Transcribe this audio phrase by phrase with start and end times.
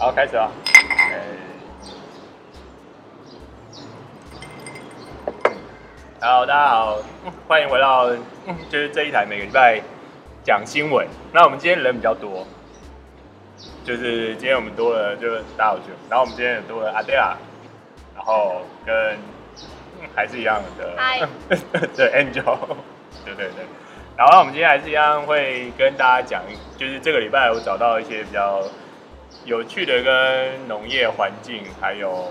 [0.00, 0.50] 好，开始啊！
[6.22, 6.96] 好，大家好，
[7.46, 8.08] 欢迎回到
[8.70, 9.78] 就是这一台每个礼拜
[10.42, 11.06] 讲新闻。
[11.34, 12.46] 那我们今天人比较多，
[13.84, 17.36] 就是今天我们多了就是大小然后我们今天也多了阿黛亚，
[18.16, 19.18] 然后跟
[20.16, 20.96] 还是一样的
[21.94, 22.56] 对 Angel，
[23.22, 23.66] 对对对。
[24.16, 26.42] 然后我们今天还是一样会跟大家讲，
[26.78, 28.62] 就是这个礼拜我找到一些比较。
[29.50, 32.30] 有趣的跟农业环境还有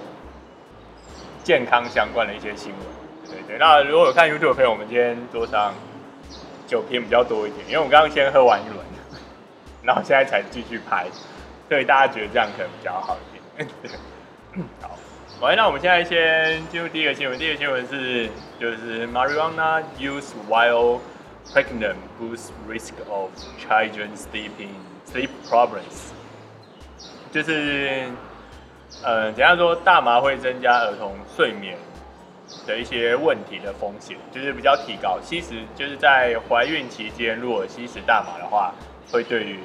[1.44, 2.80] 健康相关的一些新闻，
[3.26, 3.58] 对对。
[3.58, 5.74] 那如果有看 YouTube 的朋友，我们今天桌上
[6.66, 8.80] 酒瓶比较多一点，因为我们刚刚先喝完一轮，
[9.84, 11.08] 然后现在才继续拍，
[11.68, 13.68] 所以大家觉得这样可能比较好一点。
[14.82, 14.98] 好，
[15.42, 17.38] 喂，那我们现在先进入第一个新闻。
[17.38, 21.00] 第一个新闻是，就是 Marijuana use while
[21.54, 24.72] pregnant boosts risk of children sleeping
[25.06, 26.14] sleep problems。
[27.32, 28.08] 就是，
[29.04, 31.78] 呃，怎样说大麻会增加儿童睡眠
[32.66, 35.20] 的一些问题的风险，就是比较提高。
[35.22, 38.74] 其实就是在怀孕期间，如果吸食大麻的话，
[39.12, 39.60] 会对于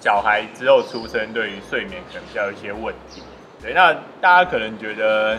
[0.00, 3.22] 小孩之后出生，对于睡眠可能比较有一些问题。
[3.60, 5.38] 对，那大家可能觉得，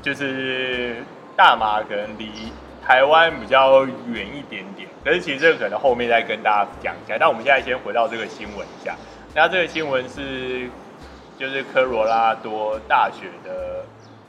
[0.00, 0.96] 就是
[1.36, 2.30] 大麻可能离
[2.86, 7.18] 台湾比较远一点点，可是其实这个可能后面再跟大家讲一下。
[7.20, 8.96] 那我们现在先回到这个新闻一下。
[9.36, 10.70] 那这个新闻是，
[11.36, 13.84] 就是科罗拉多大学的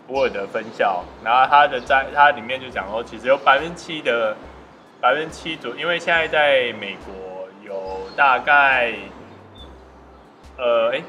[0.08, 4.36] 博尔德分校，然后它的在它里面就讲说，其实有百分之七的
[5.00, 8.94] 百分之七左，因为现在在美国有大概，
[10.58, 11.03] 呃，哎，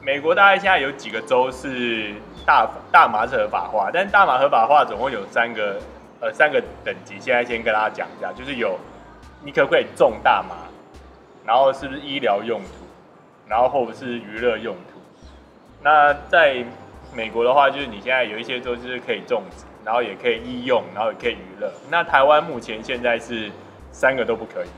[0.00, 2.14] 美国大概现在有几个州是
[2.46, 5.78] 大大麻是合法化，但大麻合法化总共有三个，
[6.22, 8.78] 呃，三个等级，现在先跟大家讲一下，就是有
[9.42, 10.56] 你可不可以种大麻？
[11.46, 12.68] 然后是不是医疗用途？
[13.46, 14.98] 然后或者是娱乐用途？
[15.82, 16.64] 那在
[17.12, 21.70] 美国的话，就是你现在有一些州就是可以种植，然后也可以医用，然后也可以娱乐。
[21.90, 23.50] 那台湾目前现在是
[23.92, 24.68] 三个都不可以，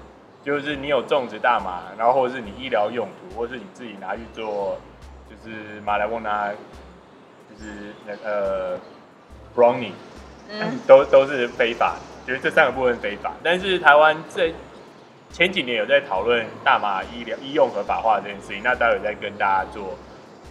[0.44, 4.76] 就是你有种植大麻，然后或者是你医疗用途，或者是你自己拿去做，
[5.30, 8.78] 就是马来翁拿，就是那个呃
[9.54, 9.92] ，brownie，
[10.50, 13.32] 嗯，都都是非法，就是这三个部分非法。
[13.44, 14.52] 但是台湾这
[15.36, 19.94] 前几年有在讨论大麻医疗医用合法化这件事情，那待会再跟大家做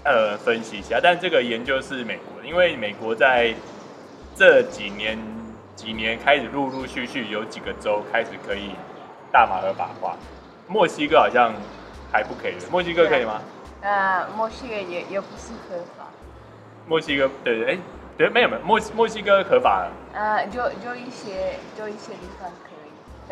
[0.04, 1.00] 呃分析一下。
[1.02, 3.52] 但这个研究是美国的，因为美国在
[4.36, 5.18] 这几年
[5.76, 8.76] 几年开始陆陆续续有几个州开始可以
[9.32, 10.16] 大麻合法化，
[10.68, 11.52] 墨西哥好像
[12.12, 12.54] 还不可以。
[12.70, 13.42] 墨西哥可以吗？
[13.82, 16.06] 呃，墨西哥也也不是合法。
[16.86, 17.78] 墨西哥对对哎
[18.16, 19.92] 对没有没有墨墨西哥合法了。
[20.14, 22.52] 呃，就就一些就一些地方。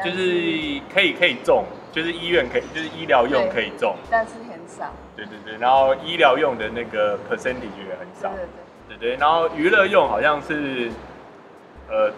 [0.01, 4.93] 就是可以可以种，就是医院可以，就是医疗用可以种，但是很少。
[5.15, 8.29] 对对对，然后医疗用的那个 percentage 也很少。
[8.29, 8.45] 对
[8.87, 10.89] 对对，对对，然后娱乐用好像是，
[11.89, 12.11] 呃，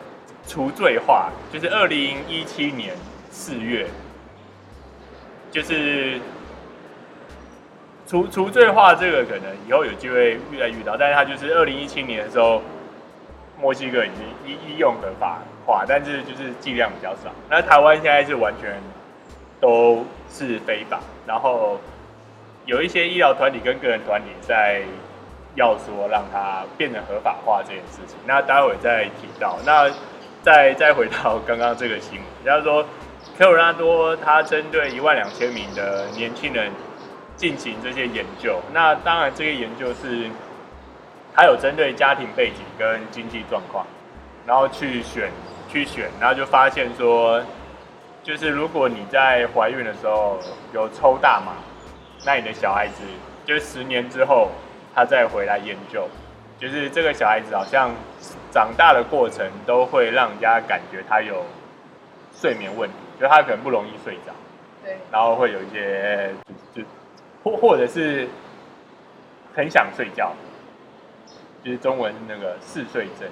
[0.48, 2.96] 除罪化，就是二零一七年
[3.32, 3.88] 四月，
[5.52, 6.20] 就是
[8.08, 12.62] 除除罪化这个可能以后有机会遇来遇到，但是它就是二零一七年的时候。
[13.58, 17.32] 墨西哥已经医医用合法化，但是就是剂量比较少。
[17.50, 18.80] 那台湾现在是完全
[19.60, 21.80] 都是非法，然后
[22.66, 24.84] 有一些医疗团体跟个人团体在
[25.56, 28.18] 要说让它变成合法化这件事情。
[28.26, 29.58] 那待会再提到。
[29.66, 29.90] 那
[30.42, 32.84] 再再回到刚刚这个新闻，就是说
[33.38, 36.72] 科罗拉多他针对一万两千名的年轻人
[37.36, 38.60] 进行这些研究。
[38.72, 40.30] 那当然这个研究是。
[41.38, 43.86] 还有针对家庭背景跟经济状况，
[44.48, 45.30] 然后去选
[45.70, 47.44] 去选，然后就发现说，
[48.24, 50.40] 就是如果你在怀孕的时候
[50.74, 51.54] 有抽大麻，
[52.26, 53.04] 那你的小孩子
[53.46, 54.52] 就十年之后
[54.94, 56.08] 他再回来研究，
[56.60, 57.92] 就是这个小孩子好像
[58.52, 61.44] 长大的过程都会让人家感觉他有
[62.34, 64.34] 睡眠问题，就他可能不容易睡着，
[64.84, 66.32] 对，然后会有一些
[66.74, 66.82] 就
[67.44, 68.28] 或或者是
[69.54, 70.34] 很想睡觉。
[71.64, 73.28] 就是中文那个嗜睡症，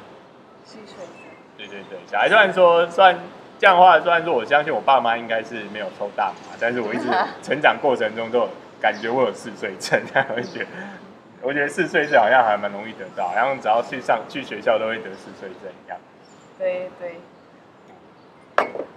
[0.66, 1.23] 嗜睡症，
[1.68, 3.16] 对对对，小孩虽然说算
[3.60, 7.06] 这样的话，虽然说我相信我爸妈应该是没有抽大麻，但是我一直
[7.42, 8.50] 成长过程中都有
[8.82, 10.66] 感觉我有嗜睡症， 这样我觉得，
[11.42, 15.98] 我觉得嗜睡症好像还蛮容易得到，然后只要去上去学校都会得嗜睡症一样。
[16.60, 17.18] 对对，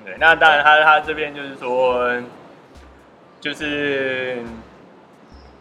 [0.04, 2.22] 对，那当然他他这边就是说，
[3.40, 4.38] 就是。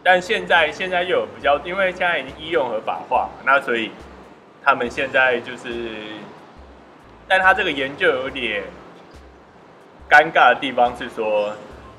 [0.07, 3.89] 但现在现在又有比较，因为现在已经医用合法化，那所以
[4.63, 5.95] 他们现在就是，
[7.27, 8.63] 但他这个研究有点
[10.09, 11.51] 尴尬的地方是说，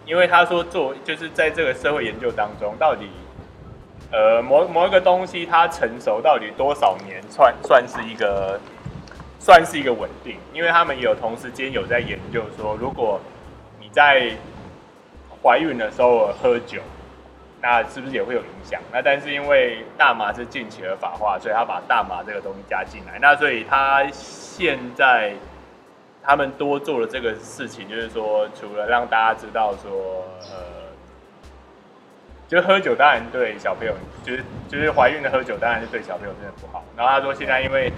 [0.05, 3.09] 因为他说做就是在这个社会研究当中，到底
[4.13, 8.61] 呃某某一个东西它成熟到底多少年算算是一个
[9.41, 10.37] 算是一个稳定？
[10.53, 13.21] 因为他们有同时间有在研究说，如果
[13.81, 14.31] 你在
[15.43, 16.81] 怀孕的时候喝酒。
[17.63, 18.81] 那是不是也会有影响？
[18.93, 23.19] 那但是因为大麻是近期合法化，所以他把大麻这个东西加进来。
[23.19, 25.33] 那所以他现在
[26.23, 30.93] 他们多做了这个事情，就是说，除了让大家知道说，呃，
[32.47, 36.85] 就喝酒当然对小朋友，就是就是怀孕的喝酒当然是对小朋友真的不好。
[36.95, 37.91] 然后他说现在因为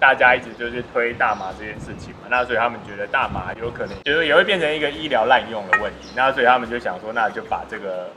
[0.00, 6.10] 大家一直就是推大麻这件事情嘛，那所以他们觉得大麻有可能就是也会变成一个医疗滥用的问题。
[6.16, 8.10] 那所以他们就想说，那就把这个。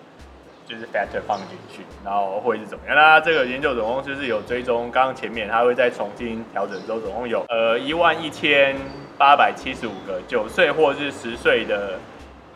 [0.69, 2.95] 就是 factor 放进去，然后会是怎么样？
[2.95, 8.75] 那这个研究总共就是有追踪，刚刚前面他会再重新调整之后，总共有呃一万一千
[9.17, 11.97] 八百七十五个九岁或是十岁的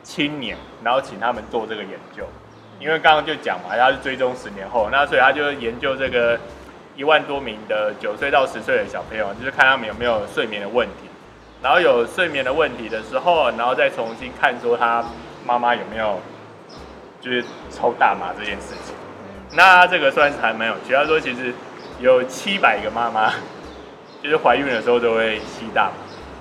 [0.04, 2.24] 青年，然后请他们做这个研究。
[2.80, 6.40] 因为刚刚就讲嘛，他是追踪十年后，那所以他就研究这个
[6.96, 11.10] 一万多名的九岁到十岁的小朋友，就是看他们有没有睡眠的问题。
[11.64, 15.04] 然后有睡眠的问题的时候，然后再重新看说他
[15.44, 16.20] 妈妈有没有。
[17.24, 17.42] 就是
[17.72, 18.94] 抽大麻这件事情，
[19.56, 20.94] 那这个算是还蛮有趣。
[20.94, 21.54] 他说，其实
[22.02, 23.32] 有七百个妈妈，
[24.22, 25.94] 就是怀孕的时候都会吸大麻，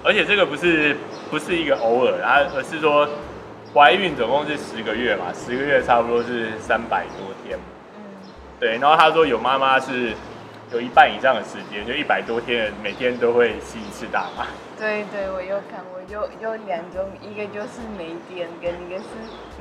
[0.02, 0.96] 而且这个不是
[1.30, 3.08] 不是一个偶尔，他而是说
[3.72, 7.56] 怀孕总共是十个月嘛，十个月差不多是三百多天。
[7.94, 8.02] 嗯，
[8.58, 8.76] 对。
[8.78, 10.14] 然后他说有妈妈是
[10.72, 14.46] 有一半以上的时间，就一百多天，每天都会吸一次大麻。
[14.78, 19.04] 对对，我有看过，有有两种，一个就是每天，跟一个是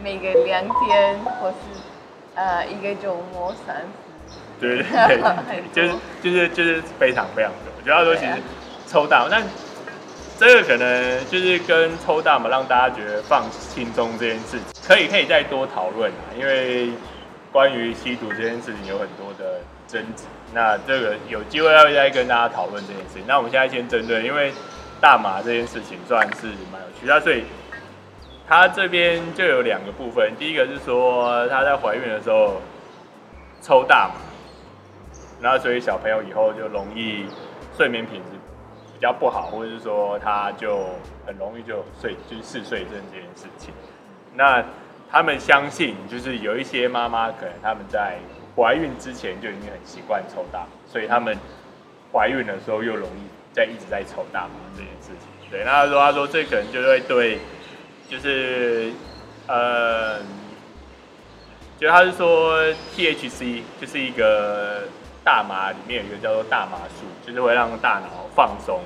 [0.01, 1.55] 每个两天，或是
[2.35, 4.39] 呃一个周末三次。
[4.59, 7.83] 对对对， 就是就是就是非常非常多。
[7.83, 8.33] 主要说其实
[8.87, 9.43] 抽大麻，但
[10.39, 16.91] 这个可能就是跟抽大麻让大家觉得放轻松这件事情，可以可以再多讨论啊，因为
[17.51, 19.59] 关于吸毒这件事情有很多的
[19.91, 20.23] 争执。
[20.53, 23.23] 那这个有机会要再跟大家讨论这件事情。
[23.27, 24.53] 那我们现在先针对，因为。
[25.01, 27.43] 大麻这件事情算是蛮有趣的，所以
[28.47, 30.31] 他这边就有两个部分。
[30.37, 32.61] 第一个是说他在怀孕的时候
[33.63, 34.21] 抽大麻，
[35.41, 37.25] 然后所以小朋友以后就容易
[37.75, 38.37] 睡眠品质
[38.93, 40.85] 比较不好，或者是说他就
[41.25, 43.73] 很容易就睡就是嗜睡症这件事情。
[44.35, 44.63] 那
[45.09, 48.19] 他们相信，就是有一些妈妈可能他们在
[48.55, 51.37] 怀孕之前就已经很习惯抽大麻，所以他们
[52.11, 53.29] 怀孕的时候又容易。
[53.53, 57.37] 在一直在抽大麻这件事情，对，那他说他说这可能就会对，
[58.07, 58.93] 就是，
[59.45, 60.19] 呃，
[61.77, 62.63] 就他是说
[62.95, 64.83] THC 就是一个
[65.21, 68.79] 大麻里面有一个叫做大麻素，就是会让大脑放松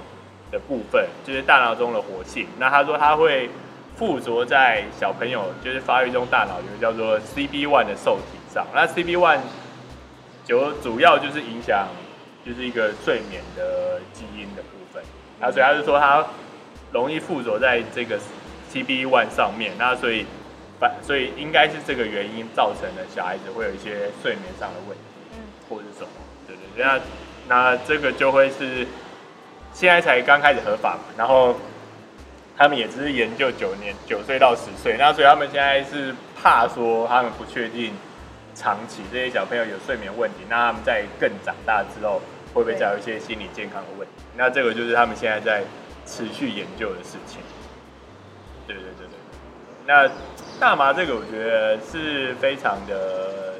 [0.49, 2.47] 的部分，就是大脑中的活性。
[2.57, 3.47] 那他说他会
[3.95, 9.39] 附着在小朋友就是发育中大脑有一个叫做 CB1 的受体上，那 CB1
[10.45, 11.87] 就主要就是影响。
[12.45, 15.01] 就是一个睡眠的基因的部分，
[15.39, 16.23] 那所以他是说它
[16.91, 18.19] 容易附着在这个
[18.71, 20.27] CB one 上面，那所以
[20.79, 25.03] 反所以应该是这个原因造成了小孩子会有一些睡眠上的问题，
[25.33, 25.41] 嗯。
[25.67, 26.09] 或者是什么，
[26.45, 27.01] 对对对，那
[27.47, 28.85] 那这个就会是
[29.73, 31.55] 现在才刚开始合法嘛，然后
[32.55, 37.91] 他们也只是研究九年九岁到十岁，那所以他们现在是怕说他们不确定
[38.55, 42.19] 长期这些小朋友有睡眠问题，那他们在更长大之后。
[42.55, 44.23] 会不会再有一些心理健康的问题？
[44.37, 45.61] 那这个就是他们现在在
[46.05, 47.41] 持续研究的事情。
[48.65, 49.17] 对对对对。
[49.85, 50.09] 那
[50.57, 53.55] 大麻这个，我觉得是非常的，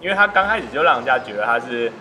[0.00, 1.92] 因为他刚开始就让人家觉得他是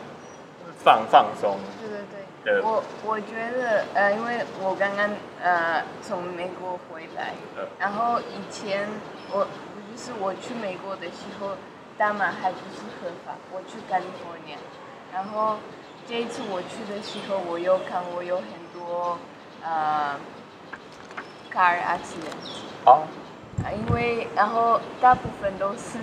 [0.84, 1.60] 放放松。
[1.80, 2.54] 对对对。
[2.56, 5.08] 对我我觉得呃，因为我刚刚
[5.44, 7.36] 呃从美国回来，
[7.78, 8.88] 然后以前
[9.32, 11.50] 我就是我去美国的时候，
[12.00, 14.58] 大麻还不是合法，我去 California，
[15.14, 15.58] 然后。
[16.08, 19.16] 这一次我去的时候，我又看，我有很多
[19.64, 20.16] 呃
[21.54, 22.34] car accident。
[22.84, 26.00] 啊，因为然后大部分都是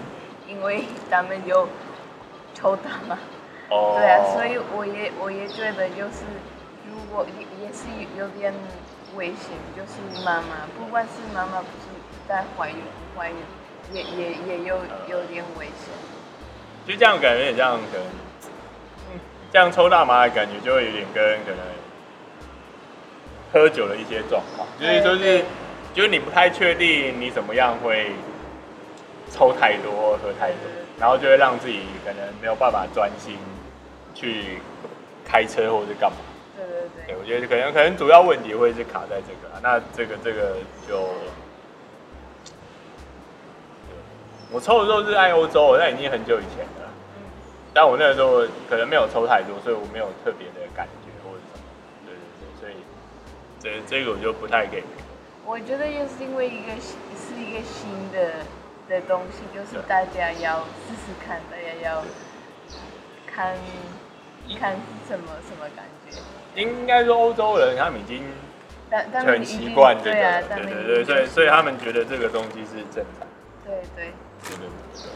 [0.46, 1.68] 因为他们有
[2.54, 3.18] 抽大麻。
[3.68, 3.96] 哦。
[3.98, 6.22] 对啊，所以我也我也觉得就是
[6.88, 8.54] 如果也也是有点
[9.16, 11.90] 危险，就是妈妈不管是妈妈不是
[12.28, 13.36] 在怀孕不怀孕，
[13.92, 14.78] 也也也有
[15.08, 15.94] 有点危险。
[16.86, 18.06] 其实这样感觉也这样可能。
[19.52, 21.58] 这样抽大麻的感觉，就会有点跟可能
[23.52, 25.44] 喝酒的一些状况，就是说是，
[25.94, 28.10] 就是你不太确定你怎么样会
[29.30, 30.58] 抽太多、喝太多，
[30.98, 33.38] 然后就会让自己可能没有办法专心
[34.14, 34.58] 去
[35.24, 36.18] 开车或者干嘛。
[36.56, 37.14] 对对对。
[37.14, 41.08] 对，我觉得可能可能主要问题会是卡在这个，那这个这个就
[44.52, 46.88] 我抽的时候是爱欧洲，那已经很久以前了。
[47.16, 47.22] 嗯。
[47.74, 51.64] 但我那个时候可能没有抽太多，所以我没有特别的感觉或者什么。
[52.06, 52.74] 对对对，所以
[53.60, 54.82] 这这个我就不太给。
[55.44, 58.44] 我觉得又是因为一个是一个新的
[58.88, 62.02] 的东西，就是大家要试试看，大家要
[63.26, 63.54] 看
[64.58, 66.18] 看是什么什么感觉。
[66.60, 68.24] 应该说欧洲人他们已经
[69.12, 73.28] 很习惯这个，对对对，所以所以他们觉得这个东西是正常。
[73.64, 74.12] 对对。
[74.48, 75.10] 对对对。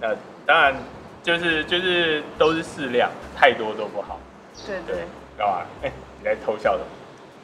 [0.00, 0.74] 那当然
[1.22, 4.18] 就是就是都是适量，太多都不好。
[4.66, 5.04] 对对。
[5.38, 5.62] 干嘛？
[5.82, 6.84] 哎，你在偷笑的。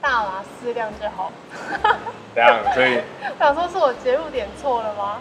[0.00, 1.33] 大麻适量就好。
[2.35, 3.00] 这样，所以。
[3.38, 5.18] 想说是我切入点错了吗？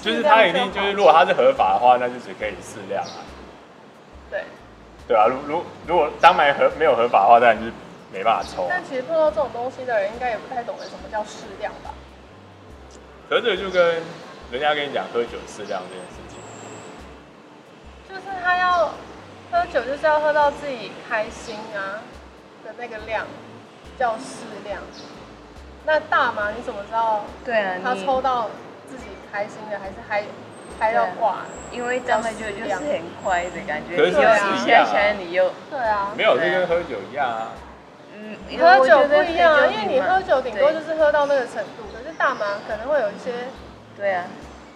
[0.00, 3.20] 就是他一定就是，如果他是合法的话，那就只可以适量啊。
[4.30, 4.44] 对。
[5.06, 7.72] 对啊，如如如果当买合没有合法的话，当然就是
[8.12, 8.66] 没办法抽。
[8.70, 11.90] 但其实碰到这种东西的人，应该也不太懂得什么叫适量吧？
[13.28, 14.02] 可是就跟
[14.50, 16.38] 人家跟你讲喝酒适量这件事情，
[18.08, 18.92] 就是他要
[19.50, 22.02] 喝酒，就是要喝到自己开心啊
[22.64, 23.26] 的那个量，
[23.98, 24.80] 叫适量。
[25.86, 27.24] 那大麻你怎么知道？
[27.44, 28.48] 对啊，他抽到
[28.88, 30.24] 自己开心的，还是嗨
[30.78, 31.38] 嗨到挂？
[31.72, 35.12] 因为大麻就就是很快的感觉，可是是一样啊。
[35.18, 37.48] 你又对啊，没有，就跟喝酒一样啊。
[38.16, 43.48] 嗯，喝酒不一样啊，因为你喝酒顶多就是喝到那个程度，可是大麻可能会有一些
[43.96, 44.24] 对啊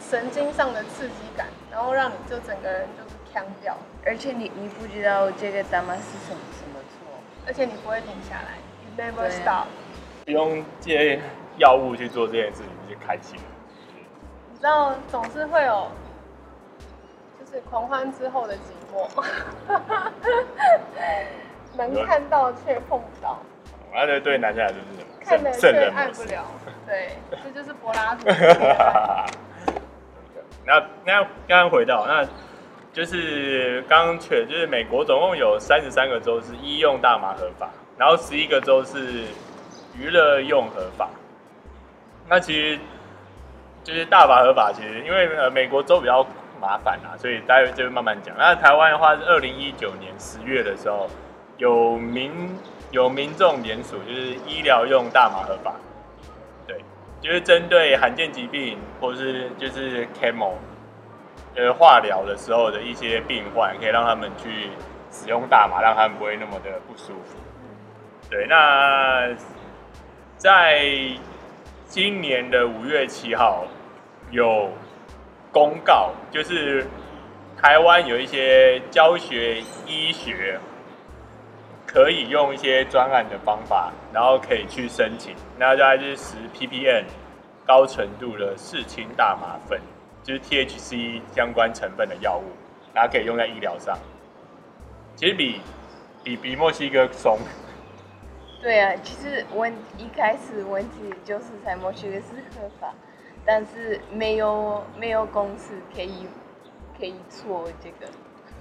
[0.00, 3.76] 神经上的刺激感，然后让你就整个人就是锵掉。
[4.06, 6.96] 而且你你不知道这个大麻是什么什么错，
[7.46, 9.66] 而且你不会停下来，you never stop。
[10.24, 11.20] 不用借
[11.58, 13.38] 药物去做这件事情，你就开心。
[14.50, 15.90] 你知道总是会有，
[17.38, 18.58] 就是狂欢之后的寂
[18.94, 19.08] 寞，
[21.76, 23.40] 能看到却碰不到。
[23.92, 25.08] 那对对男生来说是什么？
[25.24, 26.44] 看了却爱不了。
[26.88, 27.10] 对，
[27.44, 28.26] 这就是柏拉图。
[30.66, 32.26] 那那刚刚回到，那
[32.92, 39.24] 就是刚刚确，就是美国总共有三十三个州是医用大麻合法，然后十一个州是。
[40.00, 41.08] 娱乐用合法，
[42.28, 42.78] 那其实
[43.82, 44.70] 就是大麻合法。
[44.72, 46.24] 其实因为呃美国州比较
[46.60, 48.32] 麻烦啊，所以待会就会慢慢讲。
[48.38, 51.10] 那台湾的话是二零一九年十月的时候，
[51.56, 52.56] 有民
[52.92, 55.74] 有民众联署，就是医疗用大麻合法。
[57.20, 60.52] 就是针对罕见疾病或是就是 chemo
[61.54, 64.70] 呃化疗的时候的一些病患，可以让他们去
[65.10, 67.36] 使用大麻，让他们不会那么的不舒服。
[68.30, 69.34] 对，那。
[70.36, 70.86] 在
[71.86, 73.64] 今年的五月七号，
[74.30, 74.70] 有
[75.50, 76.86] 公告，就是
[77.60, 80.60] 台湾有一些教学医学
[81.90, 87.04] 可以用一些专案的方法，然后可以去申请，那大概就是十 ppm
[87.66, 89.80] 高纯度的四氢大麻粉，
[90.22, 92.44] 就是 THC 相关成分的药物，
[92.92, 93.98] 然后可以用在医疗上，
[95.16, 95.62] 其实比
[96.22, 97.38] 比比墨西哥松。
[98.60, 102.22] 对啊，其实问一开始问题就是在墨西哥是
[102.54, 102.92] 合法，
[103.46, 106.26] 但是没有没有公司可以
[106.98, 108.06] 可以做这个，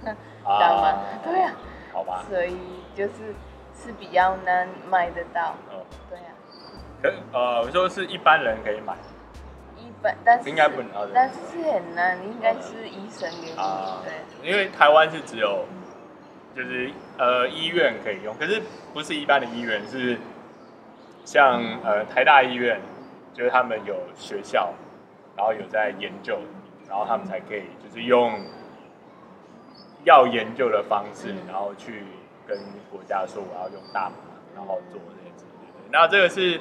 [0.00, 0.16] 知
[0.46, 1.04] 道吗？
[1.22, 1.52] 对啊，
[1.98, 2.56] 好吧，所以
[2.94, 3.34] 就是
[3.74, 5.56] 是比较难买得到。
[5.72, 6.30] 嗯，对啊。
[7.02, 8.94] 可呃，我说是一般人可以买，
[9.76, 13.58] 一般但是应该不能，但是是很难，应该是医生给你。
[13.58, 15.64] 啊，对，因为台湾是只有。
[16.56, 18.60] 就是呃医院可以用，可是
[18.92, 20.18] 不是一般的医院，是
[21.24, 22.80] 像呃台大医院，
[23.32, 24.72] 就是他们有学校，
[25.36, 26.40] 然后有在研究，
[26.88, 28.40] 然后他们才可以就是用
[30.08, 32.02] 要研究的方式，然后去
[32.46, 32.58] 跟
[32.90, 34.16] 国家说我要用大麻，
[34.56, 35.68] 然后做这些事情。
[35.92, 36.60] 那这个是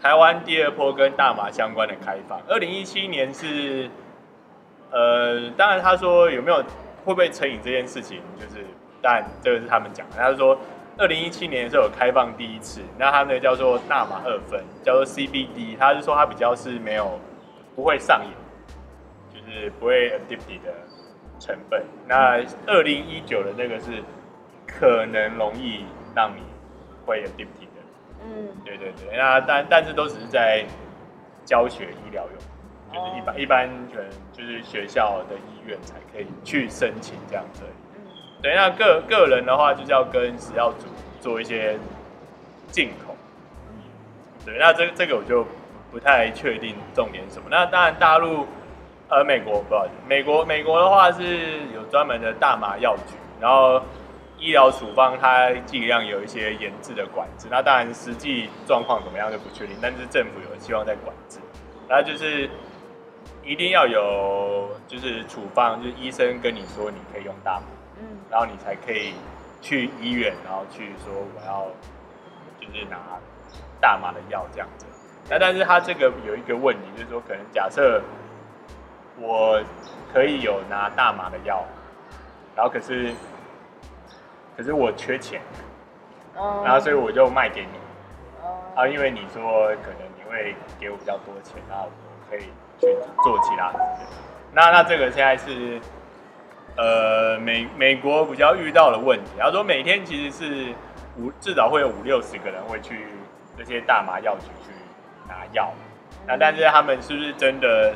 [0.00, 2.40] 台湾第二波跟大麻相关的开放。
[2.48, 3.88] 二零一七年是
[4.90, 6.58] 呃，当然他说有没有
[7.04, 8.66] 会不会成瘾这件事情，就是。
[9.04, 10.56] 但这个是他们讲的，他是说，
[10.96, 17.18] 二零一七年的时候有开放第一次，那他那个叫做大麻二分，叫做 CBD，他是说它比较是没有
[17.74, 18.30] 不会上瘾，
[19.34, 20.72] 就是不会 addicted 的
[21.42, 21.82] 成本。
[22.06, 24.00] 那二零一九的那个是
[24.64, 25.84] 可能容易
[26.14, 26.40] 让你
[27.04, 27.82] 会 addicted 的，
[28.24, 29.18] 嗯，对对对。
[29.18, 30.64] 那但但是都只是在
[31.44, 32.24] 教学医疗
[32.92, 37.64] 用，就是一般、哦、一般可能就是学校的医院才可以去申请这样子。
[38.40, 40.86] 对，那个个人的话，就是要跟食药署
[41.20, 41.76] 做一些
[42.68, 43.16] 进口。
[44.44, 45.44] 对，那这这个我就
[45.90, 47.48] 不太确定重点是什么。
[47.50, 48.46] 那当然大陆，
[49.12, 51.22] 呃，美国不好意思，美国美国的话是
[51.74, 53.78] 有专门的大麻药局，然后
[54.38, 57.46] 医疗处方它尽量有一些严制的管制。
[57.50, 61.38] 那当然实际状况怎么样就不确定，但是政府有希望在管制。
[61.86, 62.48] 然后就是
[63.44, 67.66] 一定要有就是处方，就是医生跟你说你可以用大麻，
[68.00, 69.12] 嗯，然后你才可以
[69.60, 71.66] 去医院，然后去说我要
[72.58, 72.96] 就是拿
[73.78, 74.86] 大麻的药这样子。
[75.28, 78.00] 那但是他这个有一个问题，就是说可能假设
[79.22, 79.62] 我
[80.12, 81.64] 可以有拿大麻的药，
[82.56, 83.14] 然后可是
[84.56, 85.40] 可是我缺钱，
[86.34, 87.78] 然后所以我就卖给你，
[88.74, 92.48] 啊，因为你说可能你会给我比较多钱，然后我可以。
[92.80, 92.88] 去
[93.22, 94.06] 做其他事情，
[94.52, 95.80] 那那这个现在是，
[96.76, 99.30] 呃，美美国比较遇到的问题。
[99.38, 100.74] 他说每天其实是
[101.16, 103.06] 五至少会有五六十个人会去
[103.56, 104.72] 这些大麻药局去
[105.28, 105.72] 拿药，
[106.26, 107.94] 那但是他们是不是真的，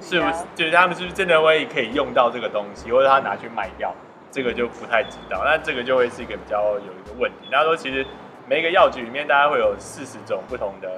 [0.00, 3.94] 是不是就是他们是不是真的会可以用到这个东西，或者他拿去卖掉，
[4.30, 5.42] 这个就不太知道。
[5.44, 7.48] 那这个就会是一个比较有一个问题。
[7.50, 8.06] 他说其实
[8.46, 10.88] 每一个药局里面大概会有四十种不同的。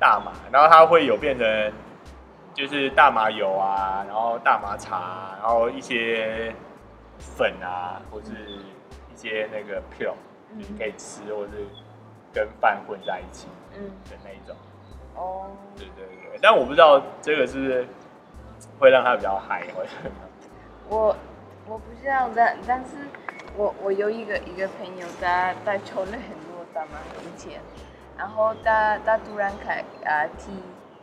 [0.00, 1.72] 大麻，然后它会有变成，
[2.52, 6.52] 就是大麻油啊，然后大麻茶，然后一些
[7.20, 8.32] 粉啊，或是
[9.14, 10.14] 一些那个 pill，
[10.56, 11.52] 你可以吃，或是
[12.34, 14.56] 跟饭混在一起，嗯的那一种。
[15.14, 15.56] 哦、嗯。
[15.76, 17.86] 对对对，但我不知道这个是不是
[18.82, 19.90] 会让他比较嗨，或者
[20.88, 21.16] 我
[21.68, 22.96] 我不知道，但但是
[23.56, 26.20] 我我有一个一个朋友，他他抽了很
[26.50, 27.60] 多大麻以前。
[28.18, 30.50] 然后他他突然开啊提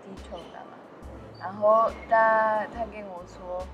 [0.03, 0.77] 提抽大麻，
[1.39, 3.65] 然后他他跟我说，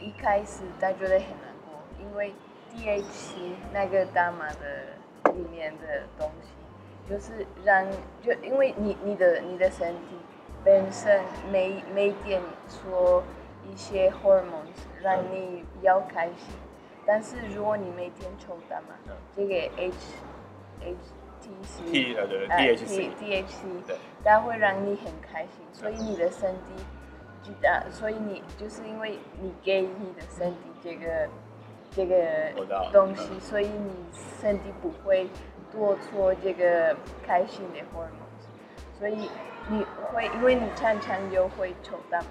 [0.00, 2.34] 一开始他觉得很难过，因为
[2.74, 7.86] THC 那个大麻的里面的东西，就是让
[8.20, 10.18] 就因为你你的你的身体
[10.62, 13.22] 本身每每天说
[13.70, 16.54] 一些 hormones 让你比较开心，
[17.06, 18.94] 但是如果你每天抽大麻，
[19.36, 19.94] 这个 H
[20.80, 20.96] H
[21.90, 26.82] T 呃对，THC，THC，对，它会让你很开心，所以你的身体，
[27.42, 31.28] 就啊，所以你就是因为你给你的身体这个
[31.90, 32.16] 这个
[32.92, 33.92] 东西，所以你
[34.40, 35.28] 身体不会
[35.70, 36.96] 多出这个
[37.26, 39.28] 开心的 hormones，，所以
[39.68, 42.26] 你会因为你常常就会抽大麻，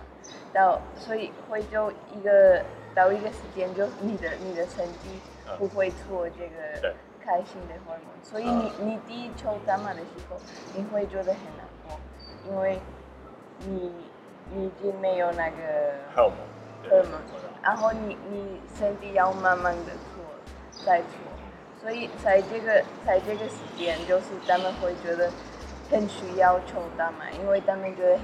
[0.54, 2.64] 到所以会就一个
[2.94, 5.20] 到一个时间就你的你的身体
[5.58, 6.94] 不会错这个。
[7.26, 10.36] 开心的荷尔蒙，所以你你第一抽大麻的时候，
[10.76, 11.98] 你会觉得很难过，
[12.46, 12.78] 因为
[13.60, 13.94] 你
[14.52, 15.56] 你已经没有那个
[16.14, 16.24] 荷
[16.98, 17.12] 尔蒙，
[17.64, 21.08] 然后你你身体要慢慢的错再错，
[21.82, 25.32] 所以在这个在这个时间，就是他们会觉得
[25.90, 28.20] 很需要抽大麻，因为他们觉得。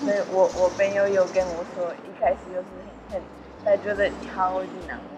[0.00, 2.66] 所以我我朋友有跟我说，一开始就是
[3.10, 3.20] 很
[3.64, 5.16] 他觉得超级难过。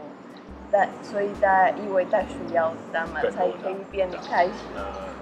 [0.70, 4.54] 但所以大家以为他需要大麻才可以变得开心，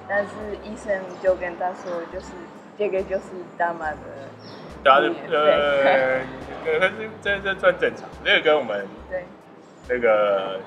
[0.09, 0.33] 但是
[0.64, 2.33] 医生就跟他说，就是
[2.77, 3.23] 这个就是
[3.57, 3.97] 大麻的。
[4.83, 4.99] 对啊，
[5.31, 6.21] 呃，
[6.64, 9.25] 可是这这算正常，这个跟我们对
[9.88, 10.61] 那个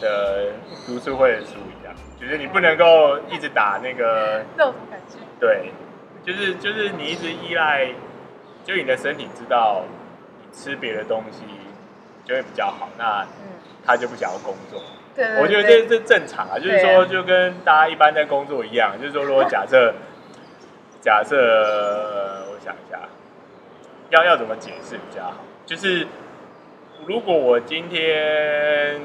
[0.00, 0.52] 的
[0.86, 4.42] 读书会的书一样，就是你不能够一直打那个。
[4.56, 5.18] 那种感觉。
[5.38, 5.72] 对，
[6.24, 7.88] 就是就是你一直依赖，
[8.66, 9.84] 就你的身体知道
[10.42, 11.44] 你吃别的东西
[12.26, 13.22] 就会比较好，那。
[13.22, 13.52] 嗯
[13.88, 14.82] 他就不想要工作，
[15.14, 19.94] 对，对，对，我觉得这这正常啊，就是说就跟大家一般在工作一样，就是说如果假设
[21.00, 21.36] 假设
[22.50, 22.98] 我想一下，
[24.10, 25.36] 要要怎么解释比较好？
[25.64, 26.04] 就是
[27.06, 29.00] 如果我今天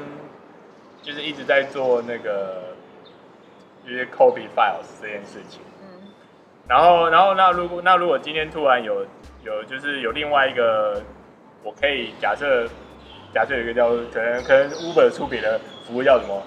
[1.04, 2.74] 就是一直在做那个
[3.86, 6.10] 就是 copy files 这件事情，嗯，
[6.68, 9.06] 然后然后那如果那如果今天突然有
[9.44, 11.02] 有就是有另外一个
[11.64, 12.68] 我可以假设。
[13.34, 16.44] 假设有一个叫可能可能 Uber 出别的服务叫什么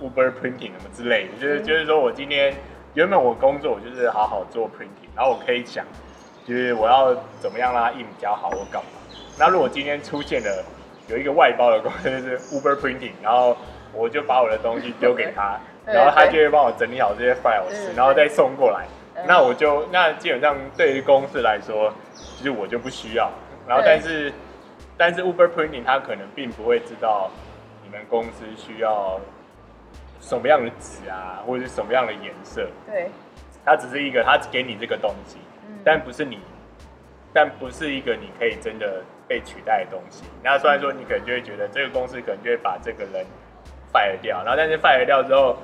[0.00, 2.54] Uber Printing 什么之类的，就是就是说我今天
[2.94, 5.84] 原本我工作我就是好好做 printing，然后我可以想
[6.46, 8.90] 就是我要怎么样让它印比较好，我干嘛？
[9.40, 10.64] 那如果今天出现了
[11.08, 13.56] 有一个外包的公司就是 Uber Printing，然后
[13.92, 18.86] 我就把我的东西丢给他， 然后他就会帮我整理好这些 files，然后再送过来。
[19.26, 23.30] 那我就那基本上对于公司来说，其实我就不需要。
[23.66, 24.32] 然后但是。
[25.02, 27.30] 但是 Uber Printing 它可能并不会知道
[27.82, 29.18] 你们公司需要
[30.20, 32.68] 什么样的纸啊，或者是什么样的颜色。
[32.86, 33.08] 对，
[33.64, 36.38] 它只是一个，它给你这个东西，嗯，但不是你，
[37.32, 40.24] 但不是一个你可以真的被取代的东西。
[40.44, 43.24] 那虽然说你可能就会觉得这个公司可能就会把这个人
[43.90, 45.56] fire 掉，然后但是 fire 掉之后，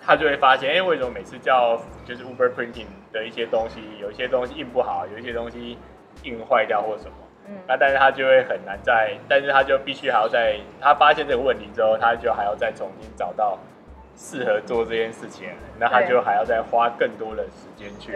[0.00, 5.78] 他就会发现，哎，为什么每次叫就是 Uber Printing 的一些东西，有一些东西印不好，有一些东西
[6.24, 7.16] 印坏掉或什么。
[7.46, 13.58] 嗯，那但是他就会很难再，但是他就必须还要在他发现这个问题之后，他就还要再重新找到
[14.16, 15.48] 适合做这件事情，
[15.78, 18.12] 那他就还要再花更多的时间去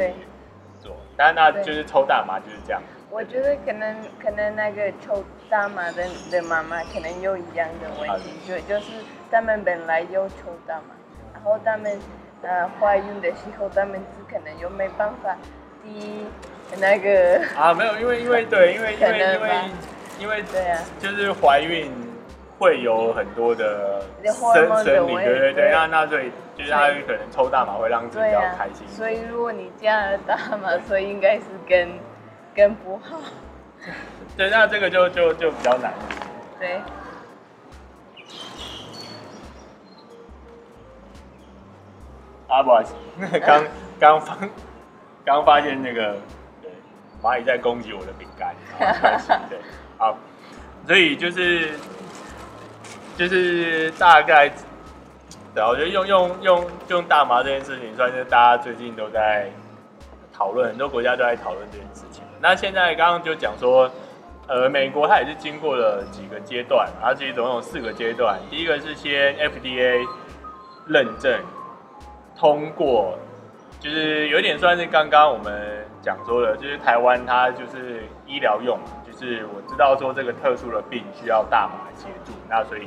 [0.80, 0.96] 做。
[1.16, 2.82] 但是那就是抽大麻就是这样。
[3.10, 8.92] 我觉得可能可能那个抽大麻的的妈妈可能有一样的问题，就就是
[9.30, 10.94] 他们本来有抽大麻，
[11.32, 11.98] 然后他们
[12.42, 15.36] 呃怀孕的时候，他们可能又没办法
[15.82, 16.26] 滴
[16.78, 19.50] 那个啊，没有，因为因为对，因为因为因为
[20.20, 21.90] 因为 对啊，就是怀孕
[22.58, 31.88] 会有很多的生生理，对对对，那那所以就是他可能抽大麻会让自己比较开心，所以如果你加了大麻，所以应该是跟。
[32.54, 33.20] 跟不好，
[34.36, 35.92] 对，那这个就就就比较难。
[36.58, 36.80] 对。
[42.48, 42.94] 啊，不好意思，
[43.40, 43.64] 刚
[44.00, 44.36] 刚发
[45.24, 46.16] 刚发现那个
[46.62, 46.70] 对
[47.22, 48.54] 蚂蚁在攻击我的饼干，
[49.48, 49.58] 对，
[49.98, 50.16] 好，
[50.86, 51.70] 所以就是
[53.16, 54.48] 就是大概，
[55.54, 59.50] 对，我觉得用用用用大麻这件事情，算是大家最近都在
[60.32, 62.22] 讨论，很多国家都在讨论这件事情。
[62.40, 63.90] 那现在刚刚就讲说，
[64.46, 68.38] 呃，美国它也是经过了几个阶段，它其实总共有四个阶段。
[68.48, 70.06] 第一个是先 FDA
[70.86, 71.38] 认证
[72.38, 73.18] 通过，
[73.80, 82.86] 就是有点算是刚刚我们讲说的，就是台湾它就是医疗用嘛，就是我知道说这个特殊的病需要大麻协助，那所以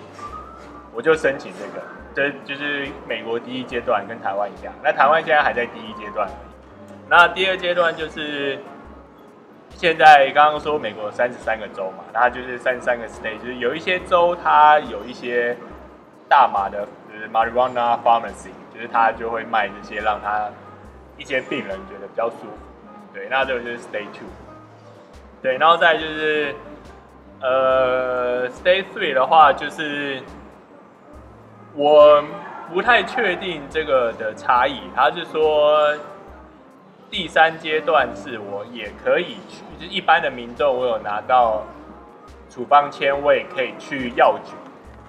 [0.94, 1.84] 我就申请这个，
[2.16, 4.74] 这就是美国第一阶段跟台湾一样。
[4.82, 6.30] 那台湾现在还在第一阶段，
[7.10, 8.58] 那第二阶段就是。
[9.74, 15.56] 现在刚刚说美国三十三个州嘛，那就是三十三个 state，就是有一些州它有一些
[16.28, 20.50] 大麻的，就是 marijuana pharmacy，是他就会卖这些让他
[21.18, 22.58] 一些病人觉得比较舒服。
[23.14, 24.28] 对，那这个就是 state two。
[25.42, 26.56] 对，然后再就是
[27.40, 30.22] 呃 state three 的话，就是
[31.76, 32.24] 我
[32.74, 35.96] 不太确定这个的差异，他是说。
[37.14, 41.62] 第三阶段是我也可以去，就是一般的民众，我有拿到
[42.50, 44.54] 处方签，我也可以去药局，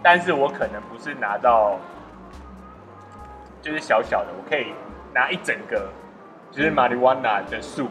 [0.02, 1.78] 但是我可能不是拿到，
[3.62, 4.74] 就是小小的，我可以
[5.14, 5.88] 拿一整个，
[6.50, 7.88] 就是 marijuana 的树，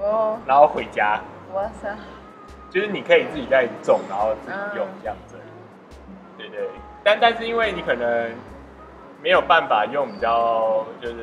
[0.00, 1.20] 哦，然后回家，
[1.54, 1.94] 哇塞，
[2.70, 5.36] 就是你可以自己在种，然后自己用这样子，
[6.36, 6.68] 对对，
[7.04, 8.32] 但但是因为你可能
[9.22, 11.14] 没有办法用比较就是。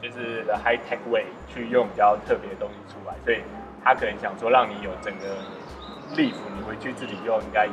[0.00, 3.42] 就是 the high tech way 去用比较特别的东西出来，所以
[3.82, 5.34] 他可能想说让你有整个
[6.14, 7.72] leaf，你回去自己用应该也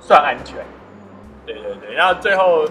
[0.00, 0.58] 算安全。
[1.46, 2.66] 对对对，然后最后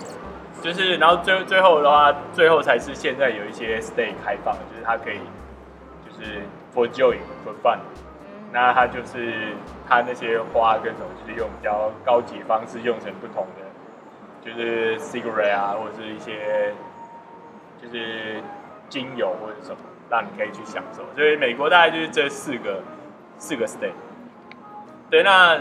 [0.64, 5.20] 就是，然后最最后的话，最后才是现在有一些 state 开放，就是它可以
[6.06, 6.42] 就是
[6.74, 7.80] for joy for fun，
[8.52, 9.54] 那它就是
[9.88, 13.62] 它那些花跟什么，就是用比较高级方式用成不同的，
[14.42, 16.74] 就是 cigarette 啊，或者是一些。
[17.82, 18.42] 就是
[18.88, 19.78] 精油或者什么，
[20.10, 21.04] 让你可以去享受。
[21.18, 22.82] 所以美国大概就是这四个
[23.38, 23.92] 四个 state。
[25.10, 25.60] 对，那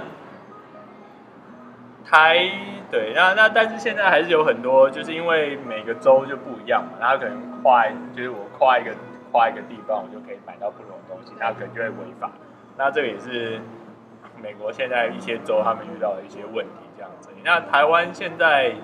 [2.04, 2.50] 台
[2.90, 8.92] 对，那那但是现在还是有很多，就是因为每个州就不一样嘛，然后可能跨，就是我跨一个
[9.30, 12.30] 跨一个地方，我就可以买到不同的东西，那可能就会违法。
[12.76, 13.60] 那这个也是
[14.42, 17.30] 美国现在一些州他们遇到的一些问题，这样子。
[17.42, 18.74] 那台湾现在。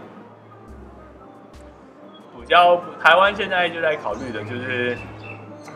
[2.41, 4.97] 比较台湾现在就在考虑的就是，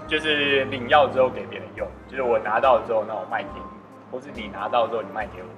[0.07, 3.63] 就是领药之后给别人用，就是我拿到之后，那我卖给你，
[4.11, 5.49] 或是你拿到之后你卖给我。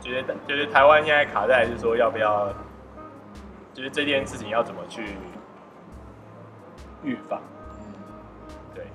[0.00, 2.48] 就是就是台湾现在卡在是说要不要，
[3.72, 5.16] 就是这件事情要怎么去
[7.02, 7.40] 预防？
[8.74, 8.86] 对，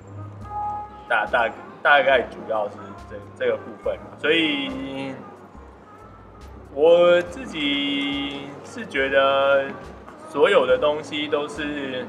[1.08, 1.48] 大大
[1.82, 2.76] 大概主要是
[3.10, 5.14] 这这个部分，所以
[6.72, 9.70] 我自己是觉得。
[10.30, 12.04] 所有的东西都是，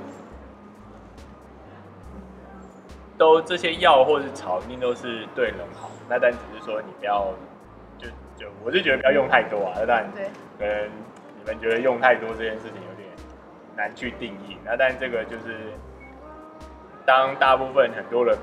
[3.20, 5.92] 都这些药或是草，一定都是对人好。
[6.10, 7.28] 那但只是说你不要，
[8.38, 9.74] 就就我就觉得不要用太多啊。
[9.76, 10.12] 那当然，
[10.58, 10.90] 可能
[11.40, 13.10] 你们觉得用太多这件事情有点
[13.76, 14.58] 难去定义。
[14.64, 15.74] 那但这个就是，
[17.06, 18.38] 当大部分很多人，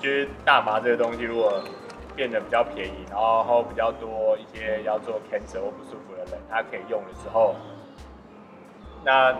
[0.00, 1.62] 就是大麻这个东西如果
[2.16, 7.54] 变得比较便宜，然后比较多一些要做 cancer 或不舒服的人，他可以用的时候。
[9.04, 9.36] 那，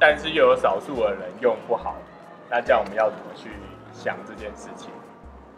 [0.00, 1.96] 但是又有少数的人用不好，
[2.50, 3.50] 那这样我们要怎么去
[3.92, 4.90] 想这件事情？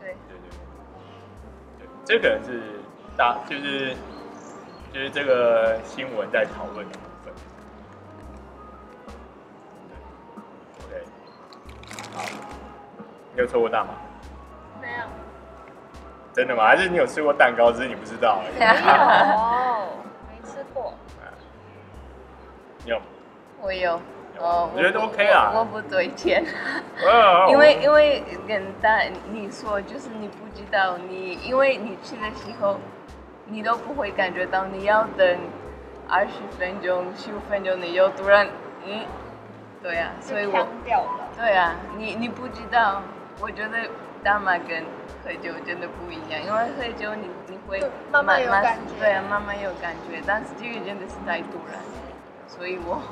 [0.01, 0.37] 对对
[1.79, 2.80] 对对，这个是
[3.17, 3.95] 大就是
[4.93, 7.33] 就是这个新闻在讨论的部分。
[10.89, 11.05] 对，OK，
[12.15, 12.23] 好，
[13.35, 13.91] 你有抽过大吗？
[14.81, 15.05] 没有。
[16.33, 16.65] 真的吗？
[16.67, 18.41] 还是你有吃过蛋糕，只是你不知道？
[18.59, 18.73] 没有。
[20.29, 20.95] 没吃过
[22.87, 23.01] 有，
[23.61, 24.01] 我，有
[24.43, 25.53] 哦，我觉得都 OK 啊。
[25.55, 26.45] 我不对钱，
[27.51, 29.01] 因为因为跟大
[29.31, 32.79] 你说，就是你不知道你，因为你去的时候，
[33.47, 35.39] 你都不会感觉到你要等
[36.09, 38.49] 二十分钟、十五分钟，你又突然
[38.87, 39.05] 嗯，
[39.83, 40.67] 对啊，所以我
[41.37, 43.03] 对啊，你你不知道，
[43.41, 43.79] 我觉得
[44.25, 44.83] 大麻跟
[45.23, 47.79] 喝酒真的不一样，因为喝酒你你会
[48.11, 51.79] 慢慢有感觉，对啊，慢慢有感觉，但是这个真的是太突然，
[52.49, 53.03] 所以我。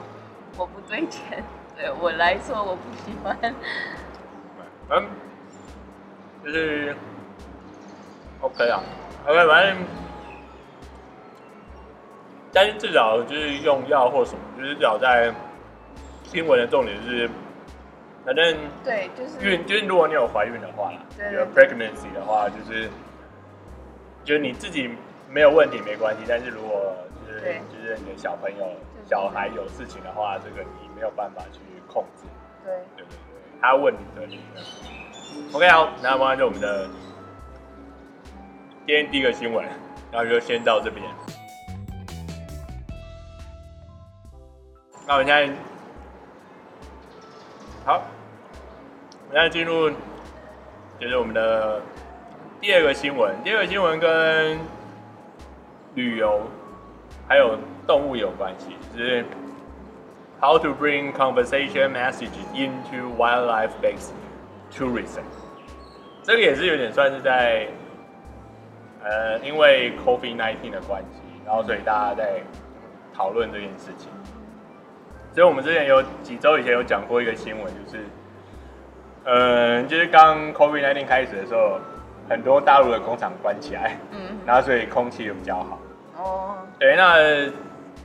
[0.58, 1.42] 我不对钱，
[1.76, 3.38] 对我来说我不喜欢。
[4.90, 5.06] 嗯，
[6.44, 6.96] 就是
[8.40, 8.82] OK 啊
[9.24, 9.76] ，OK，反正，
[12.52, 15.32] 但是至少就是用药或什么，就是至少在
[16.24, 17.30] 新闻的重点是，
[18.26, 20.92] 反正对，就是孕，就是如果你有怀孕的话，
[21.32, 22.90] 有 pregnancy 的话，就是
[24.24, 24.90] 就是你自己
[25.30, 27.40] 没有问题没关系，但是如果就是
[27.70, 28.66] 就是你的小朋友。
[29.08, 32.24] 小孩有事情的话，这个你没有办法去控制。
[32.62, 33.16] 对对对对，
[33.58, 34.60] 他问你的，你的。
[35.54, 36.86] OK，好，那么就我们的
[38.86, 39.64] 今天第一个新闻，
[40.12, 41.02] 然后就先到这边。
[45.06, 45.48] 那我们现在
[47.86, 48.02] 好，
[49.28, 49.88] 我们现在进入
[51.00, 51.80] 就是我们的
[52.60, 53.34] 第二个新闻。
[53.42, 54.58] 第二个新闻跟
[55.94, 56.42] 旅游
[57.26, 57.58] 还有。
[57.88, 59.24] 动物有关系，就是
[60.40, 64.12] How to bring conversation messages into wildlife-based
[64.70, 65.22] tourism。
[66.22, 67.66] 这个也是有点算是在，
[69.03, 72.42] 呃，因为 COVID-19 的关系，然后所以大家在
[73.14, 74.11] 讨论这件事情。
[75.33, 78.05] 所以我们之前有几周以前有讲过一个新闻，就是，
[79.24, 81.81] 嗯、呃，就是刚 COVID-19 开始的时候，
[82.29, 85.79] 很多大陆的工厂关起来，嗯，然后所以空气就比较好。
[86.18, 87.51] 哦，对，那。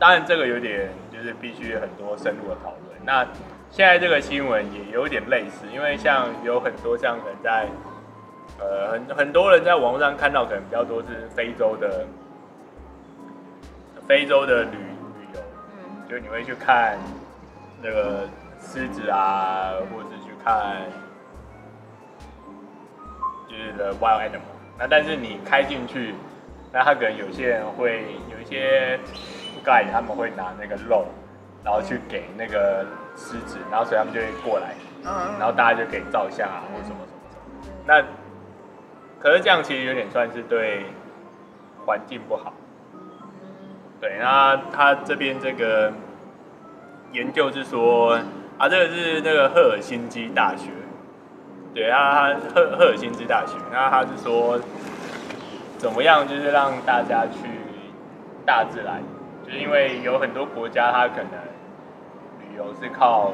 [0.04, 3.00] 当然，这个有点就是必须很多深入的讨论。
[3.06, 3.26] 那
[3.72, 7.70] 现在这个新闻也有点类似，因为像有很多像可能在
[8.60, 12.06] 呃很很多人在网络上看到，可能比较多是非洲的
[14.06, 15.40] 非洲的旅旅游，
[15.78, 16.98] 嗯，就你会去看
[17.82, 18.28] 那个
[18.60, 20.82] 狮子啊，或者是去看
[23.48, 24.52] 就是 the wild animal。
[24.78, 26.14] 那但是你开进去，
[26.74, 29.00] 那他可能有些人会有一些。
[29.64, 31.06] Guide 他们会拿那个肉，
[31.64, 34.76] 然后去给那个狮子，然后所以他们就会过来，
[35.40, 37.30] 然后大家就可以照相啊，或什么什么
[37.64, 37.76] 什么。
[37.86, 38.02] 那
[39.20, 40.86] 可是这样其实有点算是对
[41.86, 42.54] 环境不好。
[44.02, 45.94] 对，那他这边这个
[47.14, 48.20] 研究是说
[48.58, 50.72] 啊，这个是那个赫尔辛基大学，
[51.74, 54.60] 对啊，赫赫尔辛基大学，那他是说
[55.78, 57.48] 怎么样就是让大家去
[58.46, 59.02] 大自然。
[59.48, 61.30] 因为有很多国家，它可能
[62.40, 63.34] 旅游是靠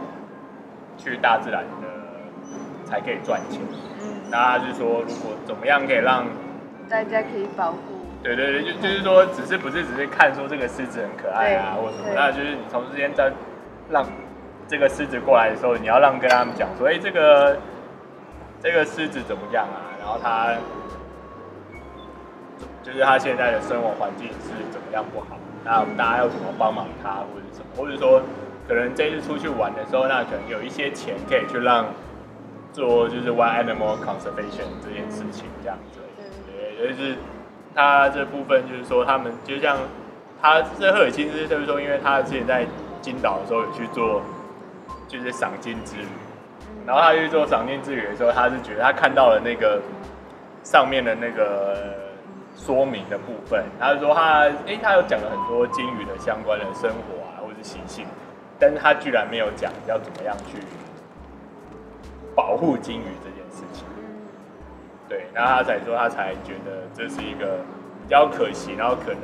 [0.97, 1.87] 去大自然的
[2.85, 3.61] 才可以赚钱。
[4.01, 6.25] 嗯，那他就说，如果怎么样可以让
[6.89, 7.77] 大家可以保护？
[8.21, 12.09] 对对对，就就是说，只是不是只是看说这个狮子很可爱啊，或什么？
[12.13, 13.31] 那就是你从之间在
[13.89, 14.05] 让
[14.67, 17.57] 这个狮子过来的时候，你要让跟他们讲说，哎，这个
[18.61, 19.95] 这个狮子怎么样啊？
[19.99, 20.53] 然后它
[22.83, 25.38] 就是它现在的生活环境是怎么样不好？
[25.71, 28.19] 那我们大家要怎么帮忙他，或者什么，或者说，
[28.67, 31.85] 可能这次出去玩的时候，那可能有一些钱可以去让
[32.73, 35.99] 做就是 wild animal conservation 这件事情这样子。
[36.47, 37.15] 对，就是
[37.75, 39.77] 他这部分就是说，他们就像
[40.41, 42.65] 他这赫尔辛基就是说，因为他之前在
[42.99, 44.23] 金岛的时候有去做
[45.07, 46.07] 就是赏金之旅，
[46.87, 49.79] 然后他去做赏金之旅的时候，他是觉得他看到了那个
[50.63, 52.08] 上面的那个。
[52.59, 58.05] 说明的部分，他就说他，诶、欸，他有讲了很多鲸鱼的相关的生活啊，或者是习性，
[58.59, 60.59] 但是他居然没有讲要怎么样去
[62.35, 63.85] 保护鲸鱼这件事情。
[65.07, 67.59] 对，然后他才说，他才觉得这是一个
[68.03, 69.21] 比较可惜，然后可能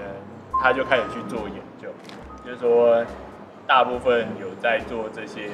[0.62, 1.90] 他就开始去做研究，
[2.44, 3.06] 就是说，
[3.68, 5.50] 大部分有在做这些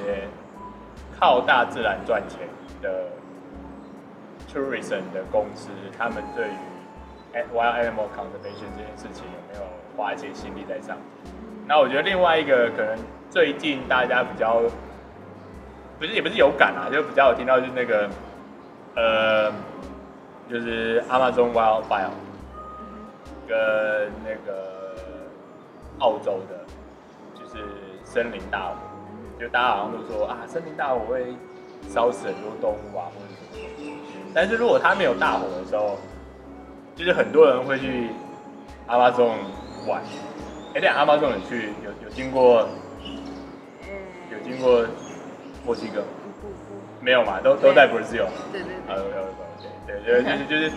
[1.20, 2.48] 靠大自然赚钱
[2.82, 3.08] 的
[4.48, 6.71] tourism 的公司，他们对于
[7.34, 9.62] Wild animal conservation 这件事情有没有
[9.96, 11.06] 花一些心力在上面？
[11.66, 12.98] 那我觉得另外一个可能
[13.30, 14.62] 最近大家比较
[15.98, 18.10] 不是也不是有感啊，就比较有听到就是那个
[18.96, 19.50] 呃，
[20.50, 22.10] 就是 Amazon wildfire
[23.48, 24.94] 跟那个
[26.00, 26.66] 澳洲的，
[27.34, 27.64] 就是
[28.04, 28.76] 森林大火，
[29.40, 31.34] 就大家好像都说啊，森林大火会
[31.88, 33.98] 烧死很多动物啊，或者什么，
[34.34, 35.98] 但是如果它没有大火的时候。
[37.02, 38.10] 就是很多人会去
[38.86, 39.36] 阿妈中
[39.88, 40.00] 玩，
[40.76, 42.70] 哎，对，阿妈中你去有有经过，
[44.30, 44.86] 有经过
[45.66, 46.04] 墨西哥？
[47.00, 48.28] 没有嘛，都都在 Brazil。
[48.52, 48.96] 对对对。
[48.96, 49.04] 呃，
[49.88, 50.72] 对对对，就是就是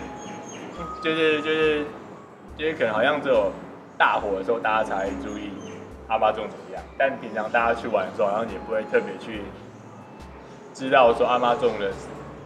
[1.02, 1.84] 就是就是
[2.56, 3.52] 就是可能好像只有
[3.98, 5.50] 大火的时候，大家才注意
[6.08, 9.42] 阿妈种怎么样，但平常大家去玩的时候，好像也不会特别去
[10.72, 11.92] 知道说阿妈种的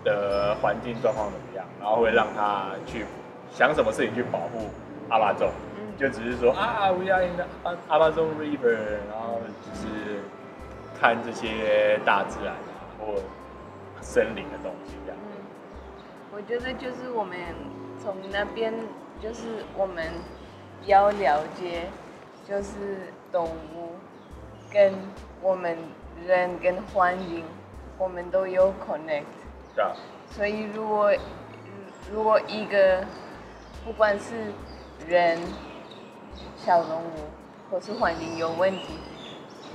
[0.03, 3.07] 的环境状况怎么样，然后会让他去
[3.59, 4.71] 想什么事情去保护
[5.09, 5.51] 阿拉种。
[5.99, 7.44] 就只是说啊，We are in the
[7.88, 8.79] Amazon River，
[9.11, 10.21] 然后就是
[11.01, 13.14] 看这些大自然啊或
[14.01, 15.18] 森林的东西这样。
[15.21, 15.42] 嗯，
[16.31, 17.37] 我觉得就是我们
[18.01, 18.73] 从那边，
[19.21, 20.05] 就是我们
[20.87, 21.88] 要了解，
[22.49, 23.97] 就是动物
[24.71, 24.94] 跟
[25.42, 25.77] 我们
[26.25, 27.42] 人跟环境，
[27.99, 29.25] 我们都有 connect。
[29.75, 29.90] 对啊。
[30.31, 31.12] 所以如果
[32.12, 33.05] 如果一个
[33.88, 34.53] 不管是
[35.09, 35.38] 人，
[36.59, 37.11] 小动物
[37.70, 38.98] 或是环境有问题，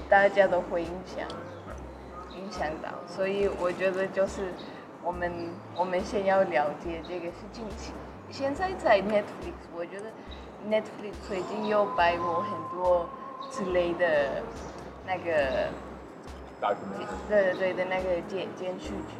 [0.08, 1.28] 大家都会影响，
[2.36, 2.90] 影响到。
[3.08, 4.54] 所以我觉得就是
[5.02, 7.66] 我们我们先要了解这个事情。
[8.30, 10.06] 现在在 Netflix，我觉得
[10.70, 13.10] Netflix 最近又拍过很多
[13.50, 14.44] 之类的
[15.08, 15.70] 那个，
[17.28, 19.16] 对对对的那个电电视剧。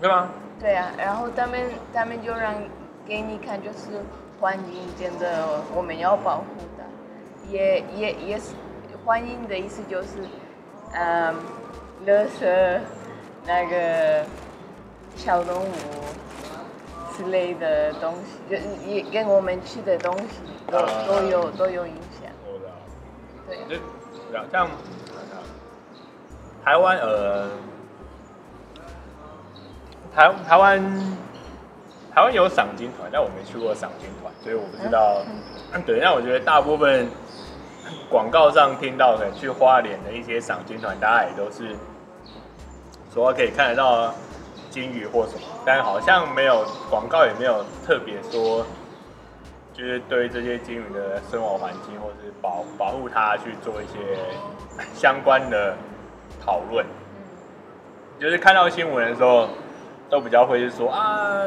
[0.00, 0.30] 对吗？
[0.58, 1.60] 对啊，然后他们
[1.92, 2.54] 他们就让
[3.06, 4.02] 给你看，就是
[4.40, 6.44] 环境真的我们要保护
[6.76, 6.84] 的。
[7.48, 8.54] 也也也是
[9.04, 10.08] 欢迎的意思就是，
[10.92, 11.34] 嗯，
[12.04, 12.80] 垃圾
[13.46, 14.24] 那个
[15.14, 15.72] 小动物
[17.16, 22.30] 之类的东西，就也跟我们吃的东西都、uh, 都有都有影响。
[23.48, 23.78] 对。
[23.78, 23.80] 就
[24.50, 24.68] 像
[26.64, 27.48] 台湾呃，
[30.12, 30.82] 台台湾
[32.16, 35.22] 台湾有赏金团，但我没去过赏金团，所以我不知道。
[35.74, 37.06] 嗯、 对，那我觉得大部分。
[38.10, 41.76] 广告上听到的去花莲的一些赏金团，大家也都是
[43.12, 44.12] 说可以看得到
[44.70, 48.66] 金鱼或什么，但好像没有广告也没有特别说，
[49.72, 54.18] 就是对这些金鱼的生活环境或是保保护它去做一些
[54.92, 55.76] 相关的
[56.44, 56.84] 讨论。
[58.18, 59.48] 就是看到新闻的时候，
[60.10, 61.40] 都比较会是说啊，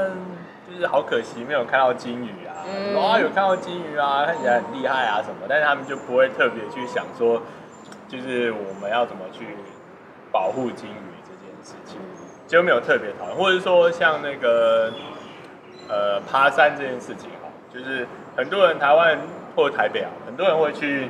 [0.80, 2.63] 就是好可惜没有看到金鱼啊。
[2.96, 7.42] 哇、哦，有看到金鱼啊，看起来很厉害啊什么，但是他们就不会特别去想说，
[8.08, 9.58] 就是我们要怎么去
[10.32, 12.00] 保护金鱼这件事情，
[12.48, 14.94] 就没有特别讨论，或者说像那个
[15.89, 19.20] 呃爬山这件事情哈，就是很多人台湾
[19.58, 21.10] 或者台北啊，很多人会去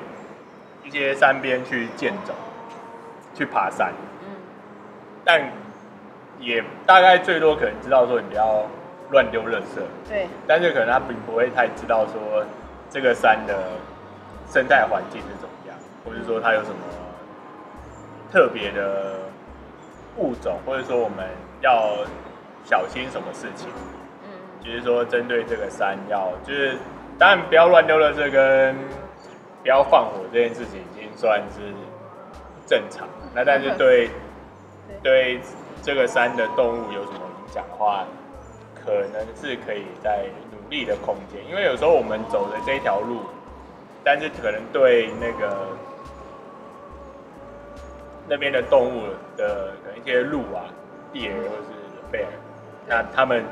[0.84, 2.34] 一些山边去健走，
[3.36, 3.94] 去爬山，
[5.24, 5.40] 但
[6.40, 8.66] 也大概最多可能知道说你不要。
[9.12, 12.46] 乱丢垃圾，对，但是可能他并不会太知道说
[12.90, 13.56] 这个山的
[14.50, 16.76] 生态环境是怎么样，或者说它有什么
[18.32, 19.20] 特别的
[20.18, 21.28] 物种，或者说我们
[21.62, 21.98] 要
[22.64, 23.68] 小心什么事情。
[24.24, 24.30] 嗯，
[24.64, 26.78] 就是说针对这个山要，就是
[27.18, 28.76] 当然不要乱丢垃圾跟
[29.64, 31.74] 不要放火这件事情已经算是
[32.66, 34.10] 正常，那但是对。
[35.02, 35.40] 对
[35.82, 38.04] 这个山的动物有什么影响的话，
[38.90, 43.22] 可能是可以在努力的空间，因为有时候我们走的这条路，
[44.04, 45.68] 但是可能对那个
[48.28, 49.04] 那边的动物
[49.38, 50.66] 的可能一些鹿啊、
[51.14, 52.26] deer 或者是 bear，
[52.88, 53.44] 那他们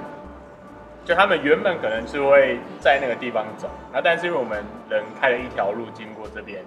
[1.05, 6.63] 就他们原本可能是会在那个地方走，那但是因为我们人开了一条路经过这边，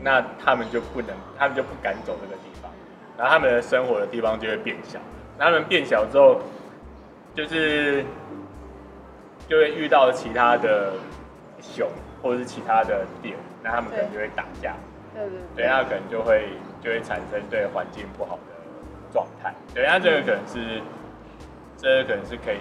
[0.00, 2.70] 那他们就不能，他们就不敢走这个地方，
[3.18, 4.98] 然后他们的生活的地方就会变小，
[5.38, 6.40] 那他们变小之后。
[7.34, 8.04] 就是
[9.48, 10.92] 就会遇到其他的
[11.60, 11.88] 熊，
[12.22, 14.74] 或者是其他的点，那他们可能就会打架，
[15.12, 16.48] 对对对，那可能就会
[16.80, 18.54] 就会产生对环境不好的
[19.12, 20.80] 状态，对，那这个可能是，
[21.76, 22.58] 这个可能是可以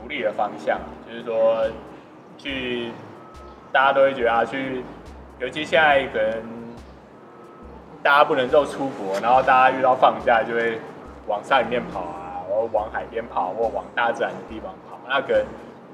[0.00, 1.66] 努力的方向，就是说
[2.38, 2.92] 去
[3.72, 4.84] 大家都会觉得啊，去，
[5.40, 6.42] 尤其现在可能
[8.02, 10.78] 大家不能够出国，然后大家遇到放假就会
[11.26, 12.23] 往山里面跑啊。
[12.72, 15.44] 往海边跑，或往大自然的地方跑，那可能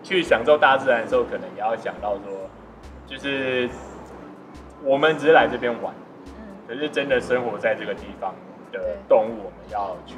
[0.02, 2.48] 去享受大自然的时候，可能也要想到说，
[3.06, 3.68] 就是
[4.82, 5.92] 我们只是来这边玩，
[6.66, 8.34] 可是真的生活在这个地方
[8.72, 10.16] 的动物，我们要去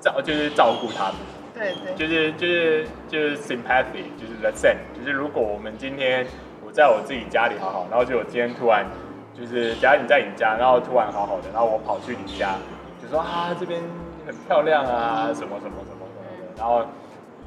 [0.00, 1.14] 照，就是照顾他们。
[1.54, 6.26] 对对，就是就是就是 sympathy，就是 the same，就是如果我们今天
[6.64, 8.86] 我在我自己家里好好，然后就我今天突然
[9.34, 12.54] 就是，假如你在你家，然后突然好好的，然后我跑去你家，
[13.02, 13.82] 就说啊这边。
[14.24, 16.86] 很漂亮啊，什么什么什么什么的，然后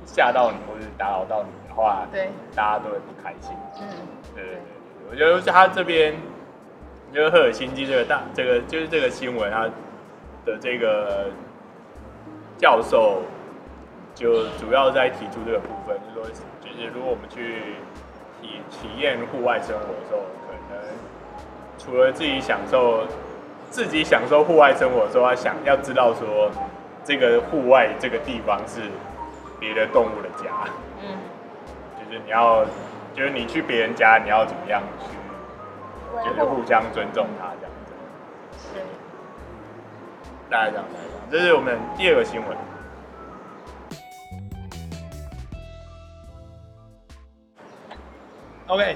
[0.06, 3.56] 吓到你或者打扰到你的话，对，大家都会不开心。
[3.80, 3.88] 嗯，
[4.36, 4.60] 对对对，
[5.10, 6.14] 我觉得他这边，
[7.14, 9.70] 就是赫尔辛基这个大，这个就是这个新闻，他
[10.46, 11.28] 的这个
[12.58, 13.22] 教授
[14.14, 17.78] 就主要在提出这个部分，就是说，就是如果我们去
[18.42, 20.20] 体体验户外生活的时候，
[20.70, 20.94] 可能
[21.78, 23.06] 除了自己享受
[23.76, 26.50] 自己享受户外生活的时候，要想要知道说，
[27.04, 28.80] 这个户外这个地方是
[29.60, 30.50] 别的动物的家，
[31.02, 31.20] 嗯，
[32.00, 32.64] 就是你要，
[33.14, 35.10] 就是你去别人家，你要怎么样去，
[36.24, 37.92] 就是互相尊重他这样子，
[38.58, 38.80] 是，
[40.50, 42.58] 大概这样，大概这样，这是我们第二个新闻。
[48.68, 48.96] OK，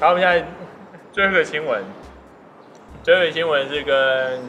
[0.00, 0.44] 好，我们现在
[1.12, 1.84] 最后一个新闻，
[3.04, 4.40] 最后新闻是跟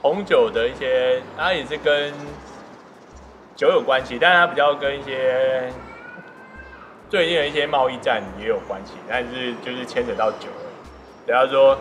[0.00, 2.12] 红酒的一些，它也是跟
[3.56, 5.68] 酒有关系，但是它比较跟一些
[7.10, 11.26] 最近的一些贸易战也有关系，但是就是牵扯到酒而已。
[11.26, 11.76] 比方说，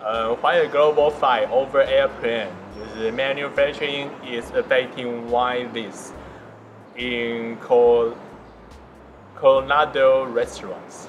[0.00, 6.10] 呃，Why a global fight over airplane，就是 manufacturing is affecting wines
[6.96, 8.12] in Co-
[9.40, 11.06] Colorado Restaurants，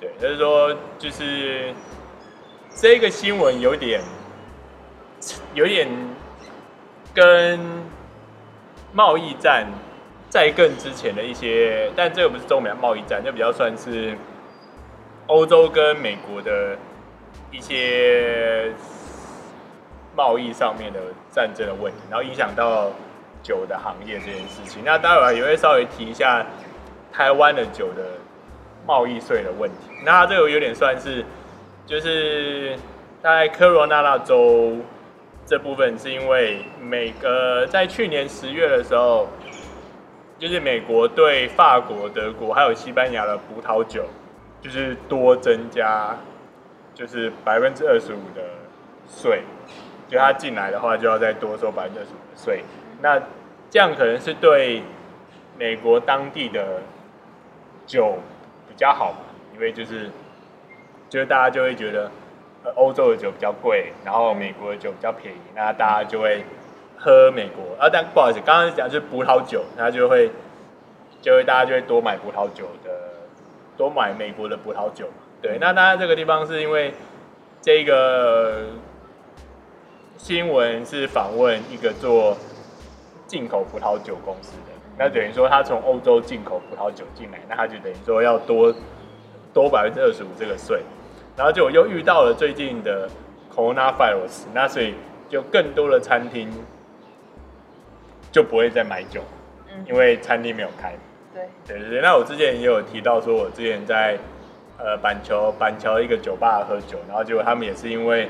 [0.00, 1.72] 对，就是说，就是
[2.80, 4.00] 这个新闻有点，
[5.52, 5.88] 有点
[7.12, 7.58] 跟
[8.92, 9.66] 贸易战
[10.30, 14.16] 在更之前的一些，但这个不是中美贸易战，就比较算是
[15.26, 16.78] 欧洲跟美国的
[17.50, 18.70] 一些
[20.14, 21.00] 贸易上面的
[21.32, 22.92] 战争的问题，然后影响到
[23.42, 24.82] 酒的行业这件事情。
[24.84, 26.46] 那待会也会稍微提一下。
[27.10, 28.04] 台湾的酒的
[28.86, 31.24] 贸易税的问题，那这个有点算是，
[31.88, 32.76] 就是
[33.22, 34.76] 在科罗拉州
[35.46, 39.26] 这部分，是因为每个在去年十月的时候，
[40.38, 44.04] 就是美国对法国、德国还有西班牙的葡萄酒，
[44.60, 46.14] 就是多增加，
[46.94, 48.42] 就是百分之二十五的
[49.08, 49.40] 税，
[50.10, 52.62] 就它进来的话就要再多收百分之二十五的税，
[53.00, 53.18] 那
[53.70, 54.82] 这样可能是对
[55.56, 56.82] 美国当地的。
[57.86, 58.18] 酒
[58.68, 59.20] 比较好嘛，
[59.54, 60.10] 因为就是，
[61.08, 62.10] 就是大家就会觉得，
[62.64, 66.44] 呃，欧洲的酒比较贵，然后美国的酒比较便宜，那大家就会
[66.96, 67.74] 喝美国。
[67.82, 70.30] 啊，但不好意思，刚刚讲是葡萄酒，那就会，
[71.22, 72.90] 就会大家就会多买葡萄酒的，
[73.76, 75.08] 多买美国的葡萄酒。
[75.40, 76.92] 对，那当然这个地方是因为
[77.62, 78.66] 这个
[80.16, 82.36] 新闻是访问一个做
[83.26, 84.72] 进口葡萄酒公司的。
[84.98, 88.74] 那等于说，他从欧洲进口葡萄酒进来，那他就等于说要多
[89.54, 90.82] 多百分之二十五这个税，
[91.38, 93.08] 然后就又遇到了最近的
[93.54, 94.94] coronavirus，那所以
[95.30, 96.50] 就更多的餐厅
[98.32, 99.22] 就不会再买酒，
[99.86, 100.92] 因为餐厅没有开。
[101.32, 102.00] 对对对对。
[102.02, 104.18] 那我之前也有提到说，我之前在
[104.76, 108.28] 呃板桥板桥一个酒吧喝酒，然后结果他们也是因为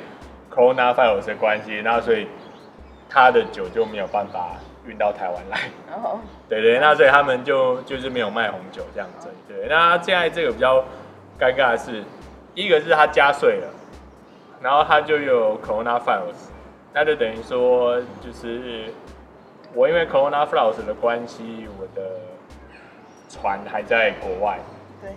[0.55, 2.29] coronavirus 的关系，那所以
[3.09, 4.51] 他的酒就没有办法。
[4.87, 5.59] 运到台湾来，
[5.93, 9.67] 哦，对对，那所以他们就就是没有卖红酒这样子，对。
[9.69, 10.83] 那现在这个比较
[11.39, 12.03] 尴尬的是，
[12.59, 13.69] 一个是他加税了，
[14.61, 16.51] 然后他就有 coronavirus，
[16.93, 18.93] 那就等于说就是
[19.73, 22.03] 我因为 coronavirus 的关系，我的
[23.29, 24.59] 船还在国外，
[25.01, 25.13] 对，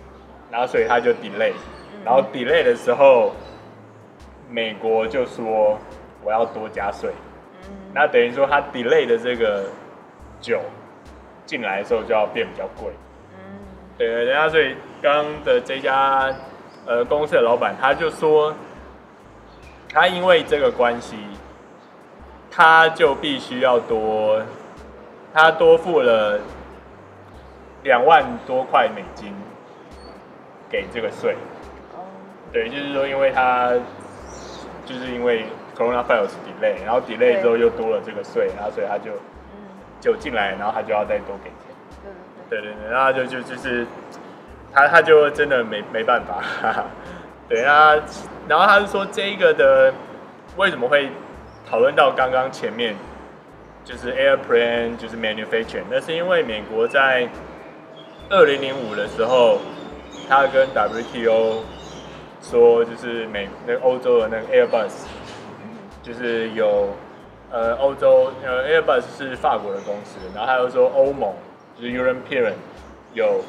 [0.52, 1.52] 然后所以他就 delay，
[2.04, 3.32] 然后 delay 的时候，
[4.48, 5.76] 美国就说
[6.22, 7.10] 我要多加税。
[7.92, 9.64] 那等于说，他 delay 的这个
[10.40, 10.60] 酒
[11.44, 12.92] 进来的时候就要变比较贵。
[13.34, 13.58] 嗯，
[13.98, 16.32] 对，人家所以刚刚的这家
[16.86, 18.54] 呃公司的老板他就说，
[19.92, 21.16] 他因为这个关系，
[22.50, 24.42] 他就必须要多，
[25.32, 26.40] 他多付了
[27.82, 29.34] 两万多块美金
[30.68, 31.36] 给这个税。
[31.94, 32.04] 哦，
[32.52, 33.72] 对，就是说，因为他
[34.84, 35.46] 就是因为。
[35.74, 39.10] Coronavirus delay，然后 delay 之后又多了这个税，然后所以他就
[40.02, 41.74] 就进来，然后他就要再多给钱。
[42.50, 43.86] 对对对，然后就就就是
[44.72, 46.84] 他他就真的没没办法， 哈哈，
[47.48, 47.94] 对啊，
[48.48, 49.92] 然后他是说这个的
[50.56, 51.10] 为什么会
[51.68, 52.94] 讨论到刚刚前面
[53.84, 57.28] 就是 airplane 就是 manufacturing，那是因为美国在
[58.30, 59.58] 二零零五的时候，
[60.28, 61.62] 他跟 WTO
[62.40, 64.92] 说就是美那个欧洲的那个 Airbus。
[66.04, 66.88] 就是有，
[67.48, 71.32] 呃，欧洲呃，Airbus 是法国的公司，然后他又说欧盟
[71.76, 72.54] 就是 European
[73.14, 73.40] 有，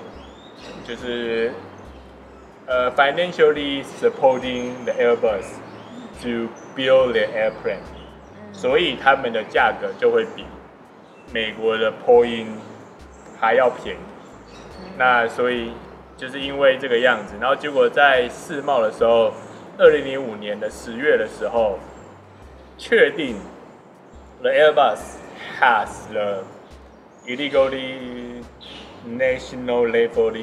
[0.86, 1.51] 就是
[2.66, 5.45] 呃，financially supporting the Airbus
[6.22, 7.84] to build the airplane，
[8.51, 10.45] 所以他们的价格就会比
[11.32, 12.47] 美国的波音
[13.39, 13.99] 还要便宜。
[14.97, 15.74] 那所以
[16.18, 19.34] 就是因为这个样子，然后结果在世贸的时候，
[19.78, 21.80] 二零零五年的十月的时候。
[22.76, 23.36] 确定
[24.41, 24.97] the Airbus
[25.59, 26.43] has the
[27.28, 28.32] illegally
[29.08, 30.34] national level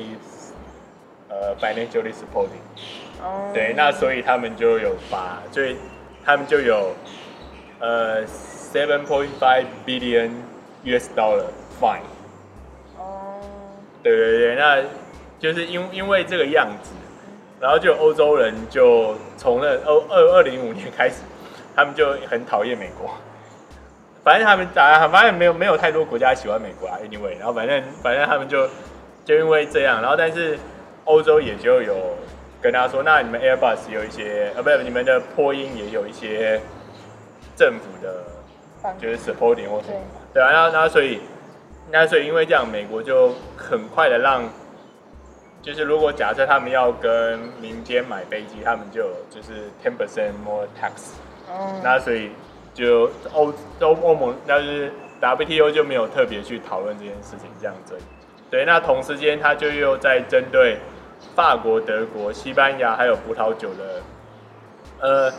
[1.29, 2.63] 呃 financially supporting。
[3.23, 3.51] 哦。
[3.55, 5.77] 对，那所以他们就有把，所以
[6.25, 6.95] 他们就有
[7.79, 10.31] 呃 seven point five billion
[10.85, 11.47] US dollar
[11.81, 12.03] fine。
[12.99, 13.41] 哦。
[14.03, 14.83] 对对对，那
[15.39, 16.91] 就是因因为这个样子，
[17.61, 21.17] 然后就欧洲人就从那欧二二零五年开始，
[21.77, 23.11] 他们就很讨厌美国。
[24.23, 28.68] 反正他们打，反正没有没有太多国家喜欢美国啊，anyway，然后反正反正他们就
[29.25, 30.59] 就因为这样，然后但是
[31.07, 31.97] 欧洲也就有
[32.61, 36.61] 跟他说，那你们 Airbus 有一些，呃，不是你们的波音也有一些
[37.57, 38.23] 政府的，
[39.01, 40.01] 就是 supporting 或什么，
[40.35, 40.43] 对。
[40.43, 41.21] 啊，然后然后所以
[41.91, 44.43] 那所以因为这样，美国就很快的让，
[45.62, 51.12] 就是如果假设他们要跟民间买飞机，他们就就是 ten percent more tax，
[51.51, 52.33] 嗯，那所以。
[52.81, 57.95] 就欧欧欧盟，但是 WTO 就没有特别去讨论这件事情，这样子。
[58.51, 60.78] 对，那同时间他就又在针对
[61.37, 64.03] 法国、德国、西班牙还有葡萄酒的，
[64.99, 65.31] 呃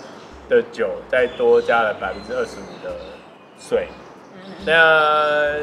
[0.48, 2.96] 的酒，再多加了百分之二十五的
[3.58, 3.88] 税。
[4.64, 5.56] 那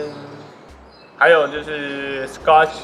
[1.17, 2.81] 还有就是 Scotch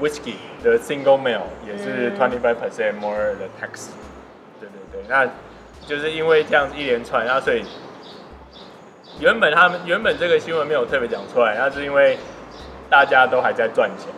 [0.00, 3.90] Whisky 的 Single Malt 也是 twenty five percent more 的 tax。
[4.58, 5.30] 对对对，那
[5.86, 7.64] 就是因为这样子一连串，那所以。
[9.18, 12.18] 原本他们原本这个新闻没有特别讲出来，那是因为
[12.90, 14.08] 大家都还在赚钱，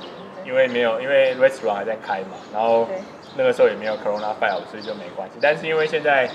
[0.45, 2.89] 因为没有因为 restaurant 还在开嘛，然后
[3.37, 5.39] 那个时候也没有 coronavirus，所以就没关系。
[5.41, 6.29] 但是因为现在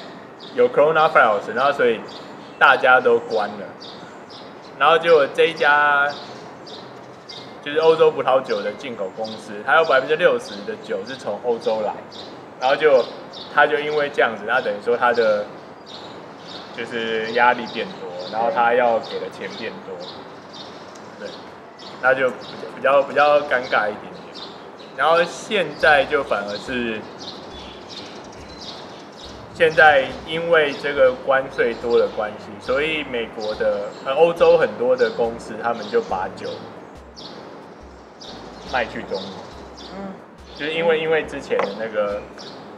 [0.55, 1.99] 有 coronavirus，然后所以
[2.57, 3.65] 大家都关了，
[4.79, 6.07] 然后就这一家
[7.61, 11.93] 就是欧洲葡萄酒的进口公司，它有百分之六十的酒是从欧洲来，
[12.61, 13.03] 然后就
[13.53, 15.43] 他就因为这样子，那等于说他的
[16.77, 18.12] 就是压力变多。
[18.33, 19.95] 然后他要给的钱变多，
[21.19, 21.29] 对，
[22.01, 24.35] 那就比较比较尴尬一点点。
[24.97, 26.99] 然后现在就反而是，
[29.53, 36.49] 现在因为这个关税多的关系，所以美国的呃欧洲很多的公司，他们就把酒
[38.71, 39.43] 卖去中国。
[39.95, 40.11] 嗯，
[40.55, 42.19] 就是因为因为之前的那个，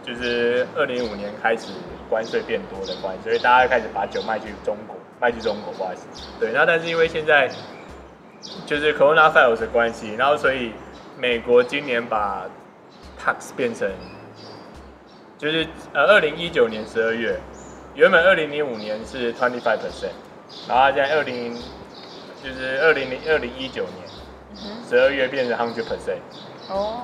[0.04, 1.68] 就是二零一五年开始
[2.10, 4.98] 关税变多的关系，所以大家开始把酒卖去中国。
[5.20, 6.06] 卖去中国，不好意思。
[6.40, 7.50] 对，那但是因为现在
[8.66, 10.72] 就是 coronavirus 的关系，然后所以
[11.18, 12.46] 美国今年把
[13.20, 13.90] tax 变成，
[15.38, 17.40] 就是呃二零一九年十二月，
[17.96, 20.12] 原本二零零五年是 twenty five percent，
[20.68, 21.56] 然后现在二零
[22.44, 26.20] 就是二零零二零一九年十二月变成 hundred percent。
[26.70, 27.02] 哦。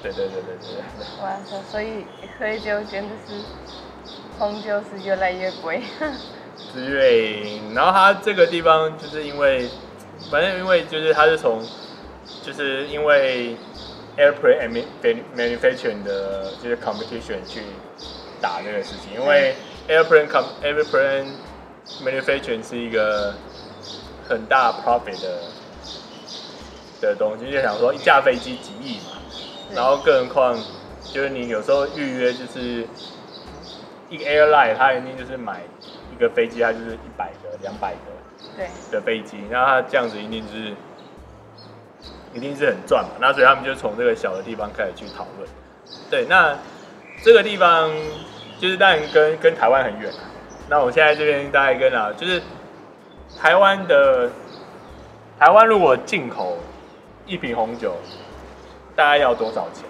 [0.00, 0.78] 对对对对对。
[1.20, 2.06] 哇塞，所以
[2.38, 3.34] 喝酒真的是
[4.38, 5.82] 红酒是越来越贵。
[6.74, 9.68] 对，然后它这个地方就是因为，
[10.30, 11.60] 反正因为就是它是从，
[12.42, 13.56] 就是因为
[14.16, 14.84] airplane
[15.34, 17.62] manufacturing 的就是 competition 去
[18.40, 19.54] 打这个事情，因为
[19.88, 21.26] airplane com airplane
[22.04, 23.34] manufacturing 是一个
[24.28, 25.40] 很大 profit 的
[27.00, 29.18] 的东西，就想说一架飞机几亿嘛，
[29.74, 30.58] 然后更何况
[31.02, 32.86] 就是你有时候预约就是
[34.10, 35.62] 一个 airline，他一定就是买。
[36.18, 37.98] 一个飞机它就是一百个、两百个
[38.56, 40.74] 对的飞机，那它这样子一定是
[42.34, 45.48] 一定是很赚嘛，那所以他们就从这个小的地方开始去讨论。
[46.10, 46.58] 对，那
[47.22, 47.88] 这个地方
[48.58, 50.12] 就是当然跟跟台湾很远。
[50.68, 52.42] 那我现在这边大概跟啊，就是
[53.40, 54.28] 台湾的
[55.38, 56.58] 台湾如果进口
[57.26, 57.94] 一瓶红酒，
[58.96, 59.84] 大概要多少钱？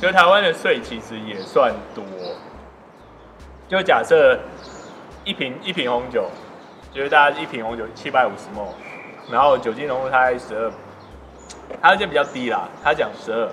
[0.00, 2.04] 就台湾的税其实也算多，
[3.68, 4.38] 就假设。
[5.26, 6.30] 一瓶一瓶红酒，
[6.94, 8.68] 就是大家一瓶红酒七百五十 ml，
[9.28, 10.72] 然后酒精浓度大概十二，
[11.82, 13.50] 它就比较低啦，他讲十二，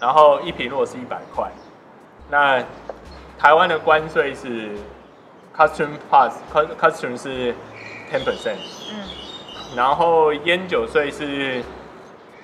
[0.00, 1.52] 然后一瓶如果是一百块，
[2.30, 2.64] 那
[3.38, 4.70] 台湾的关税是
[5.54, 6.32] custom plus
[6.80, 7.52] custom 是
[8.10, 8.56] ten percent，
[8.90, 9.04] 嗯，
[9.76, 11.62] 然后烟酒税是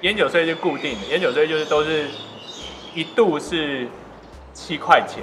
[0.03, 2.11] 烟酒税是固定的，烟酒税就是都是
[2.95, 3.89] 一度是
[4.53, 5.23] 七块钱。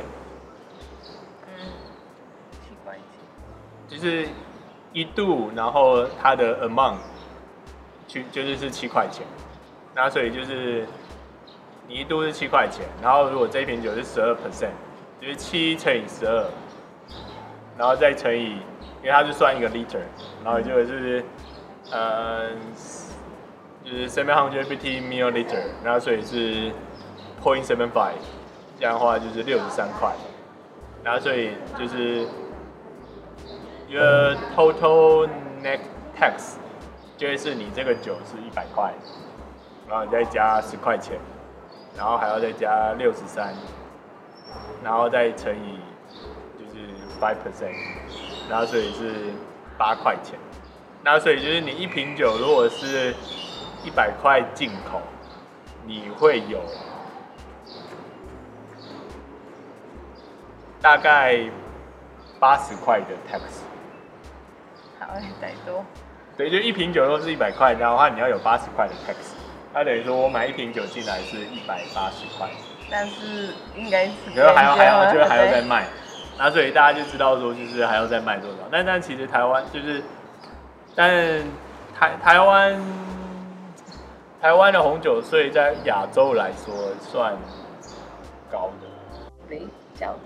[3.93, 4.27] 就是
[4.91, 6.95] 一度，然后它的 amount
[8.07, 9.23] 去就是是七块钱，
[9.93, 10.87] 那所以就是
[11.87, 14.71] 你一度是七块钱，然后如果这一瓶酒是十二 percent，
[15.21, 16.43] 就是七乘以十二，
[17.77, 18.57] 然后再乘以，
[19.01, 20.01] 因为它是算一个 liter，
[20.43, 21.23] 然后就是
[21.91, 22.49] 呃
[23.83, 26.71] 就是 seven hundred fifty milliliter，然后所以是
[27.43, 28.17] point seven five，
[28.79, 30.11] 这样的话就是六十三块，
[31.03, 32.27] 然后所以就是。
[33.93, 35.29] 一个 total
[35.61, 35.79] net
[36.19, 36.55] tax，
[37.15, 38.91] 就是你这个酒是一百块，
[39.87, 41.19] 然后你再加十块钱，
[41.95, 43.53] 然后还要再加六十三，
[44.83, 45.77] 然后再乘以
[46.57, 46.87] 就是
[47.21, 47.75] five percent，
[48.49, 49.31] 然后所以是
[49.77, 50.39] 八块钱。
[51.03, 53.13] 那所以就是你一瓶酒如果是
[53.83, 55.03] 一百块进口，
[55.85, 56.59] 你会有
[60.81, 61.47] 大概
[62.39, 63.41] 八十块的 tax。
[65.07, 65.83] 好， 太多。
[66.37, 69.33] 对，就一瓶酒都是一百块，然后的话你要有八十块的 tax。
[69.73, 72.49] 它等于说我买一瓶酒进来是一百八十块。
[72.89, 74.13] 但是应该是。
[74.35, 75.87] 然后还要还要就是还要再卖，
[76.37, 78.57] 那所以大家就知道说就是还要再卖多少。
[78.71, 80.01] 但但其实台湾就是。
[80.95, 81.09] 但
[81.95, 82.79] 台台湾
[84.39, 87.35] 台湾的红酒税在亚洲来说算
[88.51, 88.87] 高的，
[89.49, 90.19] 比较高。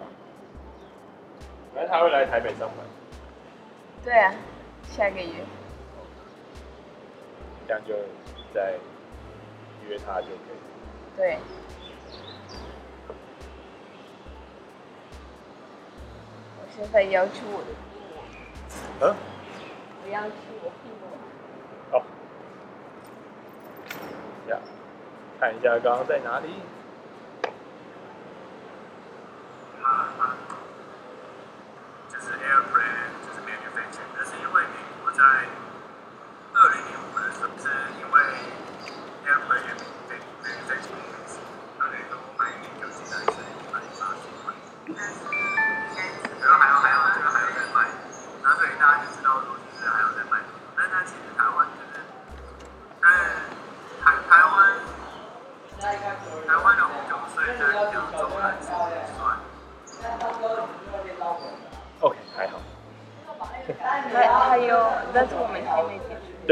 [1.73, 2.85] 那他会来台北上班？
[4.03, 4.33] 对啊，
[4.89, 5.45] 下个月。
[7.67, 7.93] 这样就
[8.53, 8.75] 再
[9.87, 10.57] 约他就可以。
[11.15, 11.37] 对。
[16.59, 17.67] 我现在要求我的。
[18.99, 19.15] 嗯？
[20.03, 21.05] 不要去我屁股。
[21.91, 21.97] 好，
[24.49, 24.57] 呀，
[25.37, 26.47] 看一下刚刚在哪里。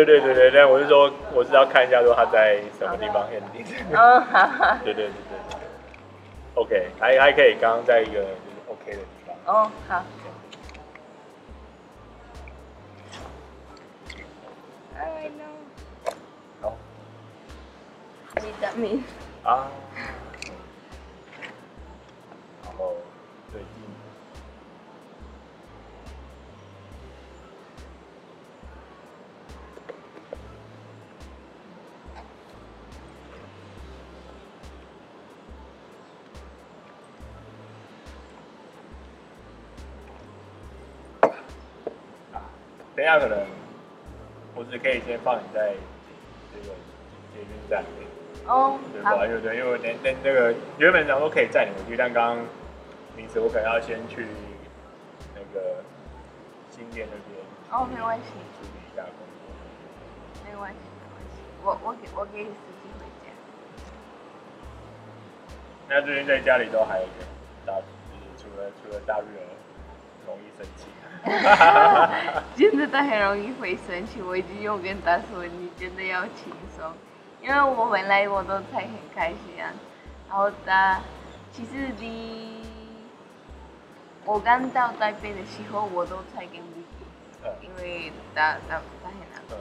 [0.05, 3.65] 对对对对，但我是说，我是要看一下说他在什么地方 ending。
[4.83, 5.59] 对对对对。
[6.55, 8.27] OK，还还可以，刚刚在一个就是
[8.69, 9.35] OK 的地方。
[9.45, 10.03] 哦，好。
[43.19, 43.45] 等一下可能
[44.55, 45.73] 我只可以先放你在
[46.53, 46.75] 这个
[47.33, 48.07] 捷运站里。
[48.47, 52.45] 哦，对，不好意思，对，因为那那那个原本想说可以载你回去，但刚刚
[53.17, 54.27] 临时我可能要先去
[55.33, 55.83] 那个
[56.69, 57.41] 新店那边。
[57.71, 58.25] 哦，没关系。
[58.59, 59.47] 处理一下工作。
[60.45, 61.41] 没关系，没关系。
[61.63, 62.49] 我我给我给你。
[65.87, 67.27] 那最近在家里都还有点
[67.63, 67.81] 大，就
[68.17, 69.53] 是除了除了大瑞儿
[70.25, 70.87] 容易生气。
[72.55, 76.91] 真的他很容易会生气，我已经有跟他说，你真的要轻松。
[77.41, 79.69] 因为我回来我都才很开心啊，
[80.29, 80.99] 然后他
[81.51, 82.63] 其实离
[84.25, 89.41] 我刚到台北的时候我都才跟弟弟，因为他他他很难。
[89.47, 89.57] 过，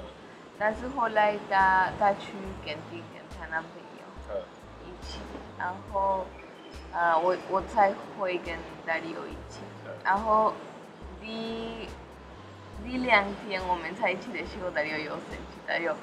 [0.58, 2.32] 但是后来他他去
[2.64, 4.40] 跟弟跟他男朋友
[4.86, 5.18] 一起，
[5.58, 6.24] 然后
[6.92, 8.54] 呃我我才会跟
[8.86, 9.60] 大力友一起，
[10.02, 10.54] 然后
[11.20, 11.86] 第
[12.86, 15.96] 一两天我们在一起的时候大力友又生气，大力友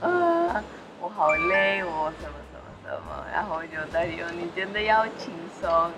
[0.00, 0.62] 呃。
[1.02, 5.90] 我好累，我什么什么什么，然后就他又你真的要轻松，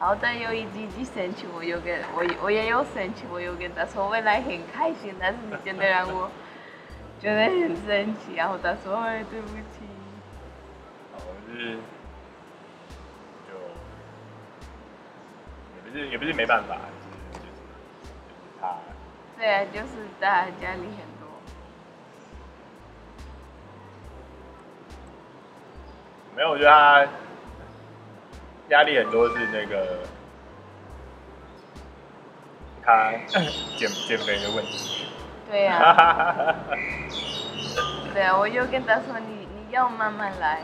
[0.00, 6.30] 然后他有一几句生气，我又跟我我也有生气，我又跟他说未来很开心，但是你真的让我
[7.20, 9.84] 觉得很生气，然后他说哎对不起。
[11.12, 11.76] 好，就是
[13.46, 13.52] 就
[15.76, 16.78] 也不是也不是没办法，
[19.38, 21.28] 对啊，就是在家里很多。
[26.34, 27.06] 没有，我觉得他
[28.68, 29.98] 压力很多，是那个
[32.82, 33.12] 他
[33.76, 35.06] 减减肥的问题。
[35.50, 36.54] 对呀、啊。
[38.14, 40.62] 对啊，我就跟他说，你你要慢慢来，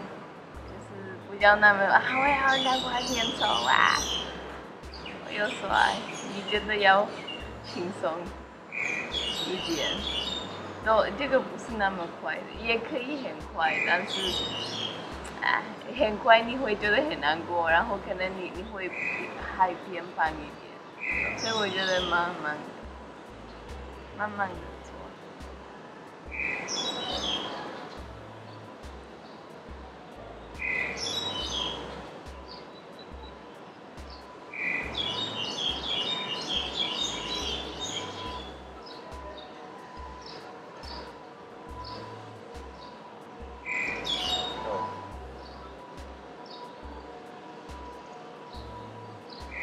[0.66, 3.96] 就是不要那么啊，我要两块钱走啊。
[5.26, 5.68] 我又说，
[6.34, 7.06] 你真的要
[7.64, 8.10] 轻松
[9.52, 9.90] 一点，
[10.84, 14.44] 都这个不是那么快的，也可以很快，但是。
[15.42, 15.60] 啊，
[15.98, 18.88] 很快你会觉得很难过，然后可能你你会
[19.56, 22.56] 还偏胖一点，所以我觉得慢慢
[24.16, 24.92] 慢慢的做。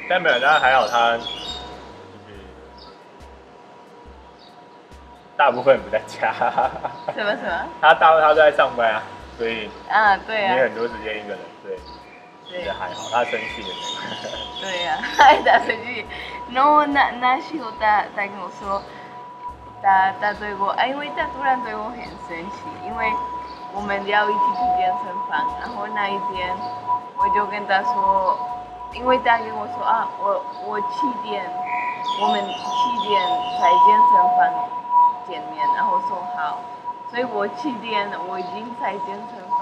[0.09, 1.29] 但没有，但还好他就是
[5.37, 6.33] 大部分不在家。
[7.15, 7.67] 什么什么？
[7.79, 9.03] 他大他都在上班啊，
[9.37, 11.77] 所以啊，对啊，你很多时间一个人，对，
[12.49, 13.09] 对，也还好。
[13.11, 13.69] 他生气的。
[14.59, 15.01] 对呀、啊，
[15.45, 16.03] 他生气。
[16.51, 18.81] 然后那那时候他他跟我说，
[19.83, 21.97] 他他对我，因为他突然对我很
[22.27, 23.13] 生气，因为
[23.73, 26.49] 我们要一起去健身房，然后那一天
[27.15, 28.58] 我就跟他说。
[28.93, 31.45] 因为他跟我说啊，我我七点，
[32.21, 33.21] 我们七点
[33.61, 34.39] 在健身房
[35.27, 36.59] 见面，然后说好，
[37.09, 39.61] 所以我七点我已经在健身房，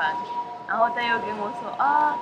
[0.67, 2.15] 然后他又跟我说啊，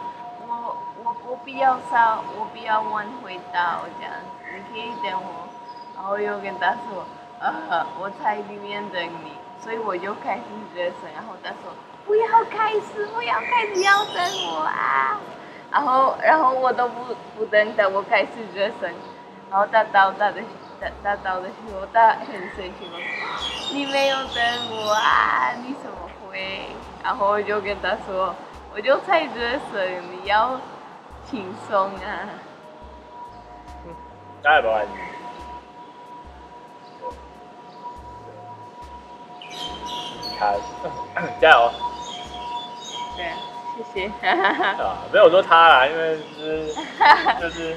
[0.48, 4.12] 我我我比较少，我比较晚回到这样，
[4.52, 5.48] 你可以等我，
[5.96, 7.06] 然后又跟他说
[7.40, 9.32] 啊，我在里面等你，
[9.62, 10.42] 所以我就开始
[10.74, 11.72] 热身，然后他说
[12.06, 15.20] 不要开始，不要开始要等我啊。
[15.76, 18.96] 然后，然后我都不不等他，我开始热身。
[19.52, 20.42] 然后他到他的
[20.80, 22.98] 他他到的时候，他很生气嘛，
[23.74, 25.52] 你没有等我啊？
[25.62, 25.98] 你怎么
[26.32, 26.68] 会？
[27.04, 28.34] 然后我就跟他说，
[28.74, 30.58] 我就在热身，你要
[31.26, 32.24] 轻松啊。
[33.86, 33.94] 嗯，
[34.42, 34.72] 加油！
[40.40, 40.56] 好
[41.42, 41.72] 加油！
[43.18, 43.55] 对。
[43.76, 44.08] 谢谢。
[44.28, 46.74] 啊，没有说他啦，因为就是
[47.42, 47.76] 就是，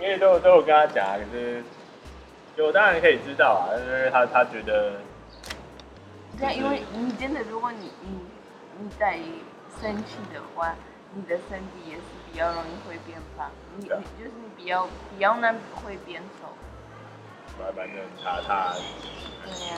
[0.00, 1.62] 因为都都有跟他讲，可是，
[2.56, 4.92] 就我当然可以知道啊，因为他他觉得，
[6.38, 8.18] 对，因为你真的，如果你你
[8.80, 9.18] 你在
[9.80, 10.74] 生气的话，
[11.14, 16.48] 你的身体也是比较容易会变胖，你你就是你比较比较难会变瘦。
[17.74, 18.74] 反正他他。
[19.44, 19.76] 对呀。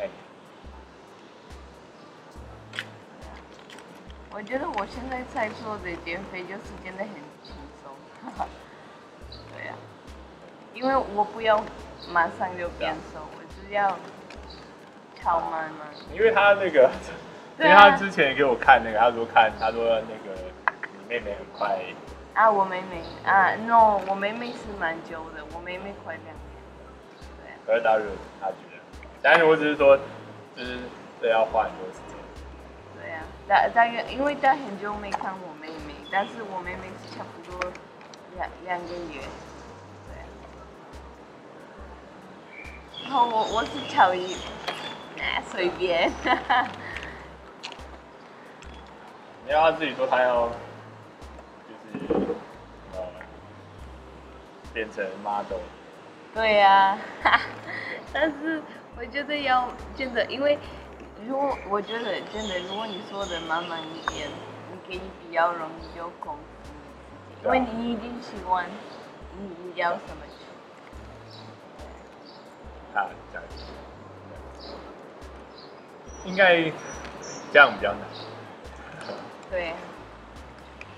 [0.00, 0.08] 哎。
[4.36, 7.08] 我觉得我现在在做的减肥就是真的很
[7.42, 7.90] 轻松，
[9.56, 9.80] 对呀、啊，
[10.74, 11.64] 因为我不要
[12.12, 13.96] 马上就变瘦，我只要
[15.22, 15.88] 超慢慢。
[16.12, 16.90] 因为他那个，
[17.58, 20.38] 因为他之前给我看那个，他说看，他说那个
[20.98, 21.78] 你妹妹很快。
[22.34, 26.36] 啊，我妹妹啊，no，我妹妹是蛮久的，我妹妹快两年。
[27.40, 27.56] 对、啊。
[27.66, 28.04] 可是大约
[28.38, 28.82] 他觉得，
[29.22, 29.96] 但是我只是说，
[30.54, 30.76] 就是
[31.22, 32.05] 这要花很多时间。
[33.48, 37.70] 大大约，因为他很久没看我妹妹，但是我妹妹是差不多
[38.34, 39.20] 两两个月，
[40.08, 40.16] 对。
[43.04, 44.36] 然后我我是乔伊，
[45.20, 46.10] 哎，随便。
[49.46, 50.48] 你要他自己说，他要
[51.68, 52.04] 就是
[52.94, 52.98] 呃
[54.74, 55.60] 变成 model。
[56.34, 57.40] 对呀、啊，
[58.12, 58.60] 但是
[58.98, 60.58] 我觉得要真的，因为。
[61.24, 64.28] 如果我觉得真的，如果你说的慢慢一点，
[64.70, 66.76] 你可以比较容易就控制你
[67.40, 68.66] 自己，因为你已经习惯
[69.38, 70.22] 你你要什么。
[72.94, 73.44] 啊，这样，
[76.24, 76.70] 应该
[77.52, 78.00] 这样比较难。
[79.50, 79.72] 对。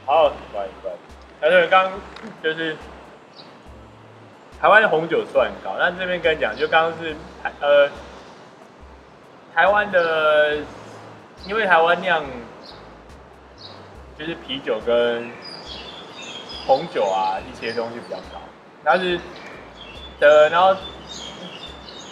[0.04, 1.14] 好，不好意思，不好意思。
[1.40, 1.92] 但是刚
[2.42, 2.76] 就是
[4.60, 7.16] 台湾的红酒算高，但这边跟你讲，就刚刚是
[7.60, 7.88] 呃。
[9.58, 10.58] 台湾的，
[11.44, 12.24] 因为台湾酿
[14.16, 15.28] 就是啤酒跟
[16.64, 18.38] 红酒啊一些东西比较高，
[18.84, 19.18] 但是
[20.20, 20.76] 的然后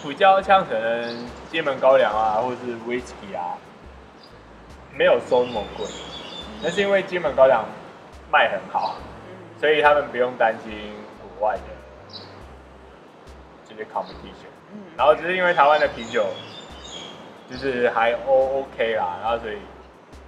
[0.03, 3.55] 比较像可能金门高粱啊或是 whisky 啊，
[4.93, 5.87] 没有收那么贵，
[6.61, 7.63] 那是因为金门高粱
[8.29, 8.97] 卖很好，
[9.57, 10.91] 所以他们不用担心
[11.39, 11.63] 国外的
[13.69, 14.51] 这些 competition，
[14.97, 16.25] 然后只是因为台湾的啤酒。
[17.49, 19.55] 就是还 O OK 啦，然后所以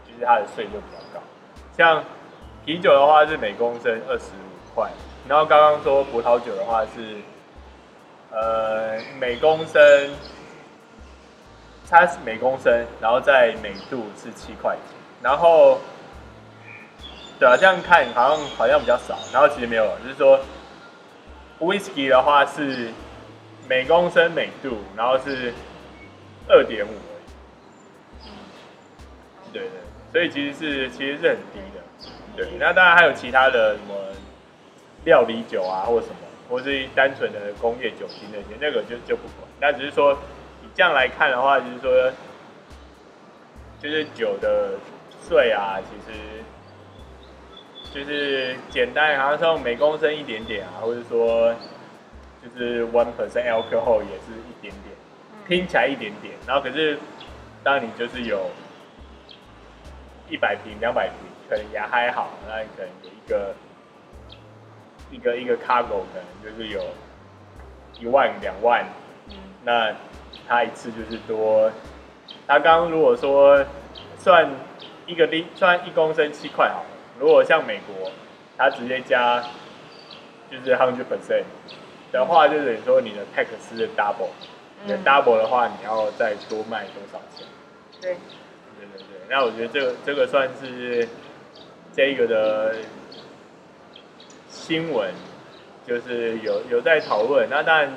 [0.07, 1.21] 就是它的税就比较高。
[1.77, 2.03] 像
[2.65, 4.89] 啤酒的话是每公升二十五块，
[5.27, 7.17] 然后刚刚说葡萄酒的话是，
[8.31, 9.81] 呃，每公升，
[11.89, 14.97] 它是每公升，然后在每度是七块钱。
[15.21, 15.79] 然后，
[17.39, 20.39] 对啊，这样看好像好像比较少，然后其实没有，就是说
[21.59, 22.91] ，Whisky 的话是
[23.67, 25.53] 每公升每度，然后是
[26.47, 26.91] 二点五。
[29.51, 29.71] 对对，
[30.11, 32.47] 所以其实是其实是很低的，对。
[32.59, 33.95] 那当然还有其他的什么
[35.05, 36.15] 料理酒啊，或什么，
[36.49, 39.47] 或是单纯的工业酒精那些，那个就就不管。
[39.59, 40.17] 那只是说，
[40.61, 42.11] 你这样来看的话，就是说，
[43.81, 44.71] 就是酒的
[45.27, 46.43] 税啊，其实
[47.93, 51.53] 就是简单，好像说每公升一点点啊，或者说
[52.43, 54.95] 就是 one percent alcohol 也是一点点，
[55.47, 56.97] 听起来一点点，然后可是
[57.63, 58.49] 当你就是有
[60.29, 61.15] 一百平、两百平，
[61.49, 63.55] 可能也还好，那可能有一个
[65.11, 66.81] 一个一个 cargo 可能就是有
[67.99, 68.85] 一万两万，
[69.63, 69.93] 那
[70.47, 71.71] 他一次就是多。
[72.47, 73.65] 他刚刚如果说
[74.17, 74.47] 算
[75.07, 76.89] 一个零，算一公升七块好了。
[77.19, 78.11] 如果像美国，
[78.57, 79.43] 他直接加
[80.51, 81.43] 就是 hundred percent
[82.11, 84.29] 的话，就等于说你的 tax 是 double，
[84.83, 87.47] 你的 double 的话，你要再多卖多少钱？
[87.99, 88.15] 对。
[89.29, 91.07] 那我觉得这个这个算是
[91.93, 92.75] 这个的
[94.49, 95.13] 新闻，
[95.85, 97.47] 就是有有在讨论。
[97.49, 97.93] 那但，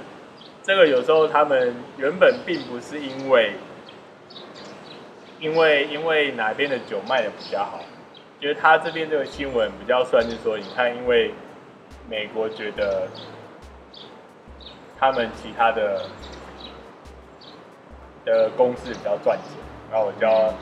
[0.63, 3.53] 这个有时候他们原本并不是因为。
[5.41, 7.81] 因为因为哪边的酒卖的比较好，
[8.39, 11.35] 就是他这边这个新闻比较算是说，你看，因为
[12.09, 13.09] 美国觉得
[15.01, 16.05] 他们其他的
[18.25, 19.59] 的公司比较赚钱，
[19.91, 20.55] 然后我就要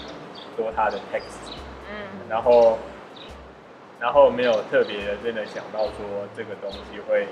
[0.61, 1.23] 说他的 tax，
[1.91, 1.97] 嗯，
[2.29, 2.79] 然后
[3.99, 7.27] 然后没有特别的真的想到说这个东西会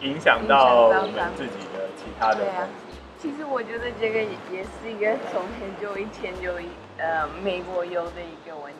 [0.00, 2.98] 影响到我们自己的其他的公司。
[3.18, 4.20] 其实我觉得这个
[4.52, 6.52] 也是一个从很久以前就
[6.98, 8.78] 呃美国有的一个问题，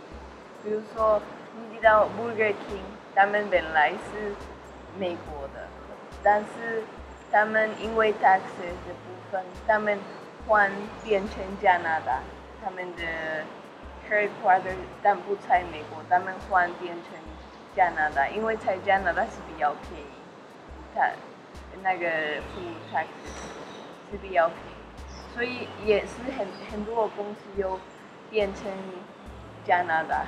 [0.62, 1.20] 比如说
[1.54, 4.32] 你知道 Burger King，他们本来是
[4.98, 5.66] 美国的，
[6.22, 6.84] 但是
[7.32, 9.98] 他们因为 taxes 的部分，他们
[10.46, 10.70] 换
[11.02, 12.20] 变成加拿大，
[12.66, 13.04] 他们的
[14.10, 17.12] headquarters 但不在美国，他们换变成
[17.76, 20.06] 加拿大，因为在加拿大是比较便宜，
[20.92, 21.08] 他
[21.84, 22.60] 那个付
[22.92, 23.06] tax。
[24.08, 27.76] 是比较便宜，所以也是很很多公司又
[28.30, 28.70] 变成
[29.64, 30.24] 加拿大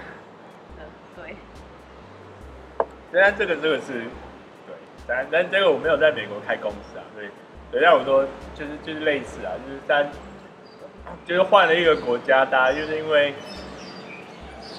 [0.77, 0.83] 的，
[1.15, 1.37] 对。
[3.13, 4.03] 虽然这个这个是，
[4.67, 4.75] 对，
[5.07, 7.29] 但但这个我没有在美国开公司啊，所以，
[7.71, 10.11] 等下我说就是就是类似啊，就是但
[11.27, 13.35] 就是换了一个国家，大家就是因为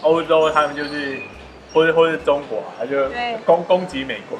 [0.02, 1.20] 欧洲他们就是，
[1.74, 3.10] 或者或者中国啊，他就
[3.46, 4.38] 攻攻击美国。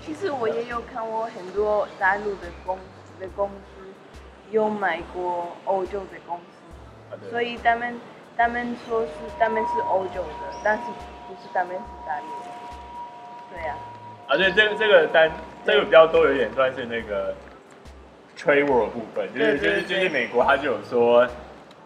[0.00, 2.78] 其实我也有看过很多大陆的公
[3.20, 3.84] 的公司。
[4.50, 8.00] 有买过欧洲的公司，啊、所以他们
[8.34, 10.84] 他们说是他们是欧洲的，但是
[11.26, 12.50] 不是他们是大陆的，
[13.52, 13.74] 对呀、
[14.26, 14.32] 啊。
[14.32, 15.30] 啊，对，这个这个单
[15.66, 17.34] 这个比较多，有点算是那个
[18.38, 21.26] trade war 部分，就是就是就是美国他就有说，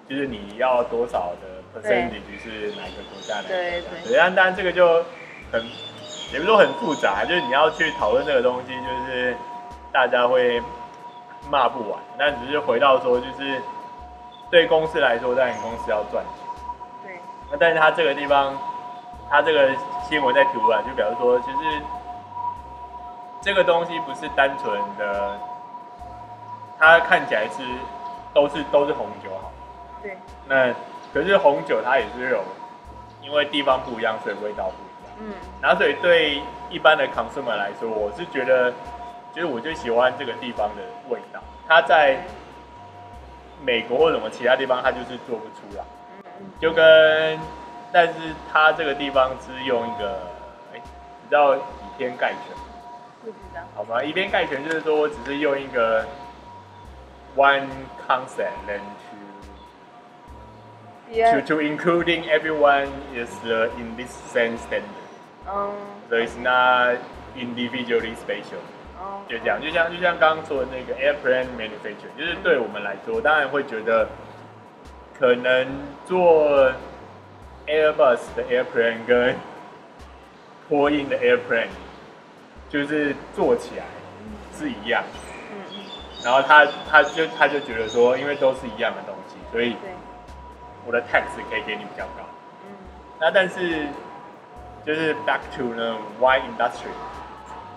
[0.09, 4.17] 就是你要多少的 percentage 是哪个国家的，对对对。
[4.17, 5.03] 但但这个就
[5.51, 5.65] 很
[6.33, 9.35] 也不是说很复杂，就是你要去讨论这个东西，就是
[9.93, 10.63] 大家会。
[11.51, 13.61] 骂不完，但只是回到说，就是
[14.49, 16.45] 对公司来说，当然公司要赚钱。
[17.03, 17.17] 对。
[17.51, 18.57] 那但是他这个地方，
[19.29, 19.69] 他这个
[20.09, 21.83] 新闻在图啊，就表示说，其实
[23.41, 25.37] 这个东西不是单纯的，
[26.83, 27.63] 它看起来是
[28.35, 29.53] 都是都是红酒好。
[30.03, 30.17] 对。
[30.49, 30.75] 那
[31.15, 32.43] 可是红酒它也是有，
[33.23, 35.15] 因为地方不一样，所以味道不一样。
[35.21, 35.35] 嗯。
[35.61, 38.73] 然后所以对一般的 consumer 来说，我是觉得。
[39.35, 42.19] 就是我就喜欢这个地方的味道，它在
[43.65, 45.83] 美国或者什么其他地方，它就是做不出来。
[46.39, 47.41] 嗯就跟，
[47.91, 48.13] 但是
[48.53, 50.19] 它这个地方是用一个，
[50.71, 50.83] 哎、欸，
[51.23, 51.61] 你知道以
[51.97, 52.55] 偏概全？
[53.23, 53.63] 不知道。
[53.75, 56.05] 好吧，以偏概全就是说我只是用一个
[57.36, 57.70] one
[58.08, 59.18] concept and to
[61.12, 61.36] yeah.
[61.36, 63.30] to to including everyone is
[63.78, 64.84] in this same standard.
[65.48, 65.76] Um,
[66.10, 66.98] so it's not
[67.36, 68.62] individually special.
[69.30, 74.08] 就这样，就像就像刚刚说的那个 airplane manufacturer，就是对我们来说，当然会觉得
[75.18, 75.68] 可能
[76.06, 76.72] 做
[77.68, 79.36] Airbus 的 airplane 跟
[80.68, 81.68] 波音的 airplane，
[82.70, 83.86] 就是做起来
[84.58, 85.04] 是一样。
[86.25, 89.77] 然后他他就他就觉得说，因为都是一样的东西，所以
[90.87, 92.23] 我的 tax 可以给你比较高。
[92.65, 92.71] 嗯
[93.19, 93.87] 那但是
[94.85, 96.93] 就是 back to 呢 wine industry。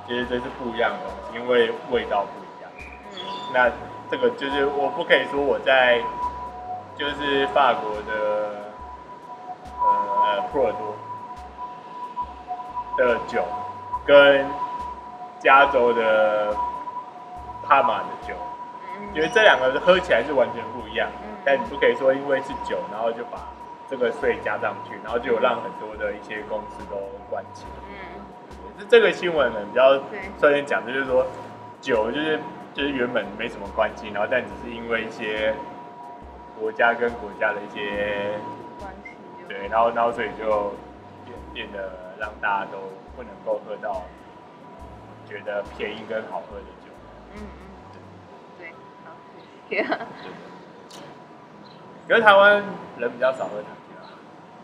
[0.08, 2.72] 其实这是不一样的东西，因为味道不一样。
[3.14, 3.18] 嗯。
[3.52, 3.72] 那
[4.12, 6.00] 这个就是我不可以说我在，
[6.96, 8.72] 就是法国的
[9.82, 10.96] 呃波尔多
[12.98, 13.44] 的酒，
[14.06, 14.46] 跟
[15.40, 16.56] 加州的
[17.68, 18.34] 帕玛的酒，
[19.14, 21.10] 因为这两个喝起来是完全不一样。
[21.24, 21.36] 嗯。
[21.44, 23.40] 但你不可以说因为是酒，然后就把
[23.90, 26.98] 这个税加上去，然后就有让很多的一些公司都
[27.30, 27.66] 关起。
[27.90, 28.86] 嗯。
[28.90, 29.94] 这个新闻呢比较
[30.40, 31.26] 率先讲的就是说，
[31.82, 32.40] 酒就是
[32.74, 35.54] 就是原本没什么关系，然后但只是因为一些
[36.60, 38.34] 国家跟国家的一些
[38.80, 39.12] 关系，
[39.48, 40.74] 对，然后然后所以就
[41.24, 41.90] 变变得
[42.20, 42.78] 让大家都
[43.16, 44.04] 不能够喝到
[45.26, 46.85] 觉得便宜跟好喝的酒。
[47.36, 47.42] 嗯
[48.60, 48.66] 嗯，
[49.70, 49.84] 对。
[52.08, 52.64] 可是台湾
[52.98, 54.02] 人比较少喝塔吉拉。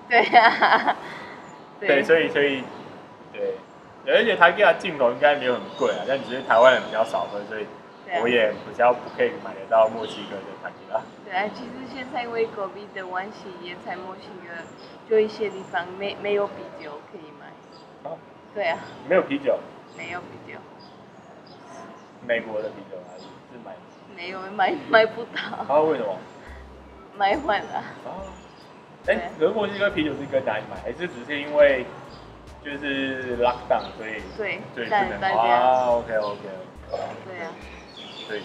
[0.09, 0.95] 对呀。
[1.80, 2.63] 对，所以所以
[3.34, 3.55] 对，
[4.05, 7.65] 而且塔吉拉进口应该没有很贵啊，但只是台湾人比较少喝，所以
[8.22, 11.01] 我也比较不可以买得到墨西哥的塔吉拉。
[11.26, 14.53] 对啊，其实现在因为 COVID 的关系，也在墨西哥
[15.09, 17.47] 就一些地方没没有啤酒可以买。
[18.07, 18.13] 啊。
[18.53, 18.78] 对啊。
[19.09, 19.57] 没有啤酒。
[19.97, 20.59] 没有啤酒。
[22.26, 23.72] 美国的啤酒还是是买？
[24.15, 25.41] 没有买买不到。
[25.74, 25.80] 啊？
[25.82, 26.17] 为什么？
[27.17, 27.78] 买完了。
[28.05, 28.09] 啊。
[29.07, 30.78] 哎，可是墨西哥啤酒是跟哪里买？
[30.84, 31.86] 还是只是因为
[32.63, 36.39] 就是 lockdown，所以对，对不能啊？OK OK。
[37.26, 37.51] 对啊。
[38.28, 38.41] 对。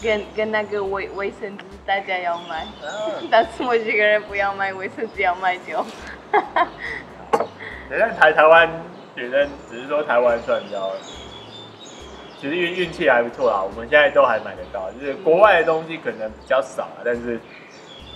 [0.00, 2.64] 跟跟那个卫卫生纸，大家要买，
[3.30, 5.84] 但是墨西哥人不要买卫生纸，要买酒。
[7.90, 8.70] 等下台台湾
[9.16, 10.92] 学生只是说台湾算比较，
[12.40, 13.62] 其实运运气还不错啦。
[13.62, 17.38] 我们现在都还买得到，就是国外的东西可能比较少啊，但是。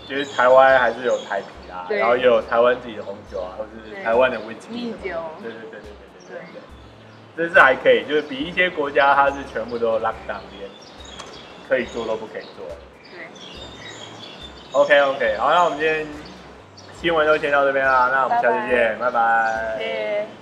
[0.04, 4.92] 其实台湾还是有台啤啊，然后也有台湾自己的红酒啊，或者是台湾的威士忌。
[5.00, 5.80] 对对对对对
[6.28, 6.60] 对对。
[7.36, 10.68] 这是还可以，就是比一些国家它是全部都 lock down，连
[11.68, 12.66] 可以做都不可以做。
[13.12, 13.26] 对。
[14.72, 16.04] OK OK，好，那我们今天
[17.00, 19.76] 新闻就先到这边啦，那我们下次见，拜拜。
[19.78, 20.41] 谢谢。